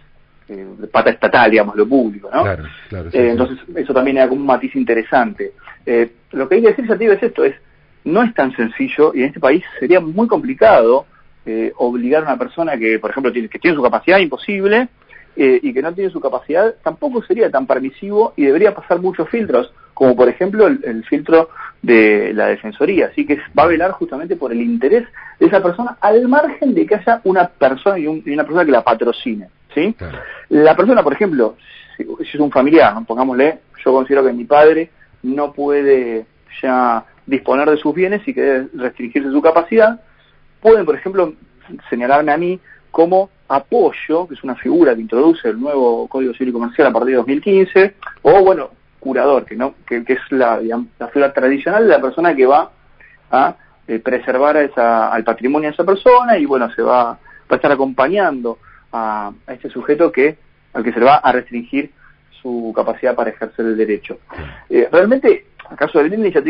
[0.49, 2.43] eh, pata estatal, digamos, lo público, ¿no?
[2.43, 5.51] Claro, claro, eh, entonces, eso también era como un matiz interesante.
[5.86, 7.55] Eh, lo que hay que decir, Sativo, es esto, es,
[8.05, 11.05] no es tan sencillo y en este país sería muy complicado
[11.78, 14.89] obligar a una persona que, por ejemplo, tiene, que tiene su capacidad imposible
[15.38, 19.71] y que no tiene su capacidad, tampoco sería tan permisivo y debería pasar muchos filtros,
[19.97, 21.49] como por ejemplo el, filtro
[21.81, 23.07] de la Defensoría.
[23.07, 25.07] Así que va a velar justamente por el interés
[25.39, 28.83] de esa persona al margen de que haya una persona y una persona que la
[28.83, 29.49] patrocine.
[29.73, 29.95] ¿sí?
[30.49, 31.55] La persona, por ejemplo,
[31.97, 34.91] si, es un familiar, pongámosle, yo considero que mi padre
[35.23, 36.27] no puede
[36.61, 39.99] ya disponer de sus bienes y que debe restringirse su capacidad,
[40.61, 41.33] pueden, por ejemplo,
[41.89, 42.59] señalarme a mí
[42.91, 46.93] como apoyo, que es una figura que introduce el nuevo Código Civil y Comercial a
[46.93, 48.69] partir de 2015, o bueno,
[49.07, 52.71] curador, que no que, es la, la, figura tradicional de la persona que va
[53.31, 53.55] a
[53.87, 57.55] eh, preservar a esa, al patrimonio de esa persona y bueno, se va, va a
[57.55, 58.59] estar acompañando
[58.91, 60.37] a, este sujeto que
[60.73, 61.91] al que se le va a restringir
[62.41, 64.19] su capacidad para ejercer el derecho.
[64.69, 66.41] Eh, realmente, el caso del ya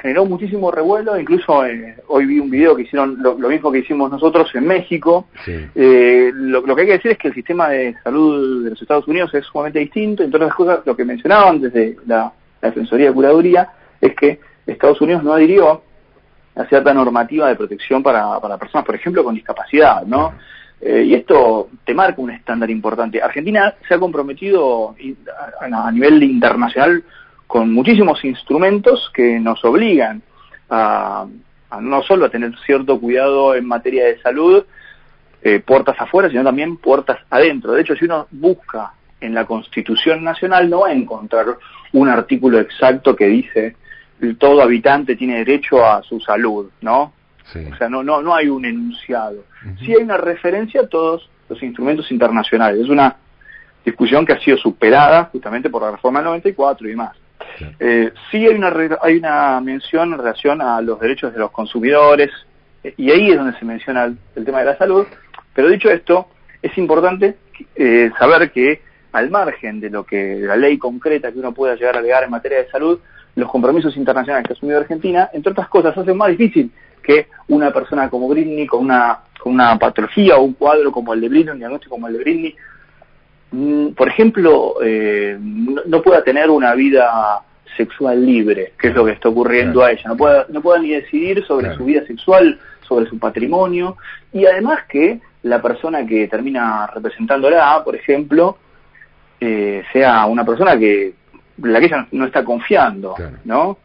[0.00, 4.10] generó muchísimo revuelo, incluso eh, hoy vi un video que hicieron lo, mismo que hicimos
[4.10, 5.26] nosotros en México.
[5.46, 9.06] Eh, lo, que hay que decir es que el sistema de salud de los Estados
[9.06, 13.70] Unidos es sumamente distinto, entre otras cosas, lo que mencionaban desde la, Defensoría de Curaduría
[14.00, 15.82] es que Estados Unidos no adhirió
[16.54, 20.32] a cierta normativa de protección para, para personas, por ejemplo, con discapacidad, ¿no?
[20.84, 23.22] Eh, y esto te marca un estándar importante.
[23.22, 24.96] Argentina se ha comprometido
[25.60, 27.04] a, nivel internacional
[27.52, 30.22] con muchísimos instrumentos que nos obligan
[30.70, 31.26] a,
[31.82, 34.64] no solo a tener cierto cuidado en materia de salud,
[35.42, 37.72] eh, puertas afuera, sino también puertas adentro.
[37.72, 41.44] De hecho, si uno busca en la Constitución Nacional, no va a encontrar
[41.92, 43.76] un artículo exacto que dice
[44.38, 47.12] todo habitante tiene derecho a su salud, ¿no?
[47.42, 49.44] O sea, no, no, no hay un enunciado.
[49.80, 52.80] Sí hay una referencia a todos los instrumentos internacionales.
[52.80, 53.14] Es una
[53.84, 56.96] discusión que ha sido superada justamente por la reforma del 94 y
[57.78, 62.30] Eh, sí hay una, hay una mención en relación a los derechos de los consumidores,
[62.82, 65.06] eh, y ahí es donde se menciona el, tema de la salud,
[65.54, 66.28] pero dicho esto,
[66.60, 67.36] es importante
[67.74, 68.80] eh, saber que
[69.12, 72.30] al margen de lo que la ley concreta que uno pueda llegar a alegar en
[72.30, 72.98] materia de salud,
[73.34, 76.70] los compromisos internacionales que ha asumido Argentina, entre otras cosas, hacen más difícil
[77.02, 81.20] que una persona como Britney con una, con una patología o un cuadro como el
[81.20, 82.56] de Britney, un diagnóstico como el de Britney,
[83.94, 87.42] por ejemplo, eh, no, pueda tener una vida
[87.76, 90.90] sexual libre, que es lo que está ocurriendo a ella, no pueda, no pueda ni
[90.90, 93.96] decidir sobre su vida sexual, sobre su patrimonio,
[94.32, 98.58] y además que la persona que termina representándola, por ejemplo,
[99.40, 101.14] eh, sea una persona que
[101.58, 103.78] la que ella no está confiando, ¿no?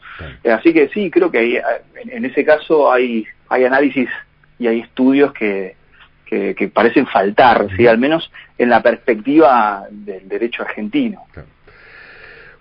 [0.50, 1.60] Así que sí, creo que hay,
[2.10, 4.10] en ese caso hay, hay análisis
[4.58, 5.76] y hay estudios que,
[6.28, 7.88] que, parecen faltar, ¿sí?
[7.88, 11.26] al menos en la perspectiva del derecho argentino.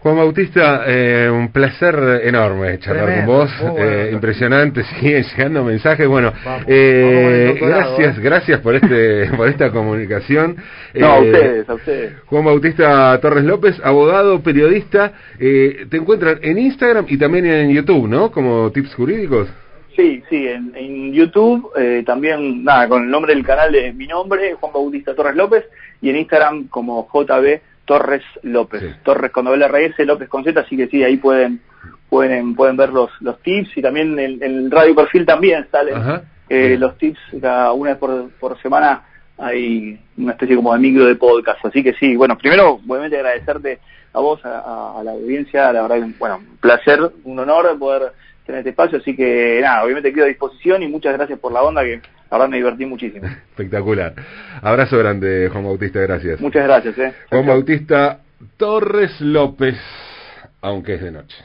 [0.07, 3.51] Juan Bautista, eh, un placer enorme charlar con vos.
[3.77, 6.07] Eh, impresionante, siguen llegando mensajes.
[6.07, 6.33] Bueno,
[6.69, 10.59] eh, gracias, gracias por este, por esta comunicación.
[10.95, 12.13] No, a ustedes, a ustedes.
[12.27, 15.13] Juan Bautista Torres López, abogado, periodista.
[15.39, 18.31] te encuentran en Instagram y también en YouTube, ¿no?
[18.31, 19.49] Como tips jurídicos.
[19.97, 21.73] Sí, sí, en, en YouTube
[22.05, 25.65] también, nada, con el nombre del canal de mi nombre, Juan Bautista Torres López,
[26.03, 28.83] y en Instagram como JB Torres López.
[29.03, 31.61] Torres con doble RS, López con Z, así que sí, ahí pueden
[32.11, 36.77] pueden pueden ver los, los tips y también en, el radio perfil también salen eh,
[36.79, 39.05] los tips, cada una vez por, por semana
[39.39, 43.81] hay una especie como de micro de podcast, así que sí, bueno, primero obviamente agradecerte
[44.13, 48.13] a vos, a, la audiencia, la verdad, bueno, un placer, un honor poder
[48.47, 51.63] tener este espacio, así que nada, obviamente quedo a disposición y muchas gracias por la
[51.63, 53.27] onda que la verdad me divertí muchísimo.
[53.51, 54.15] Espectacular.
[54.63, 56.41] Abrazo grande, Juan Bautista, gracias.
[56.41, 56.99] Muchas gracias.
[56.99, 57.13] Eh.
[57.31, 58.21] Juan Bautista
[58.57, 59.77] Torres López,
[60.61, 61.37] aunque es de noche.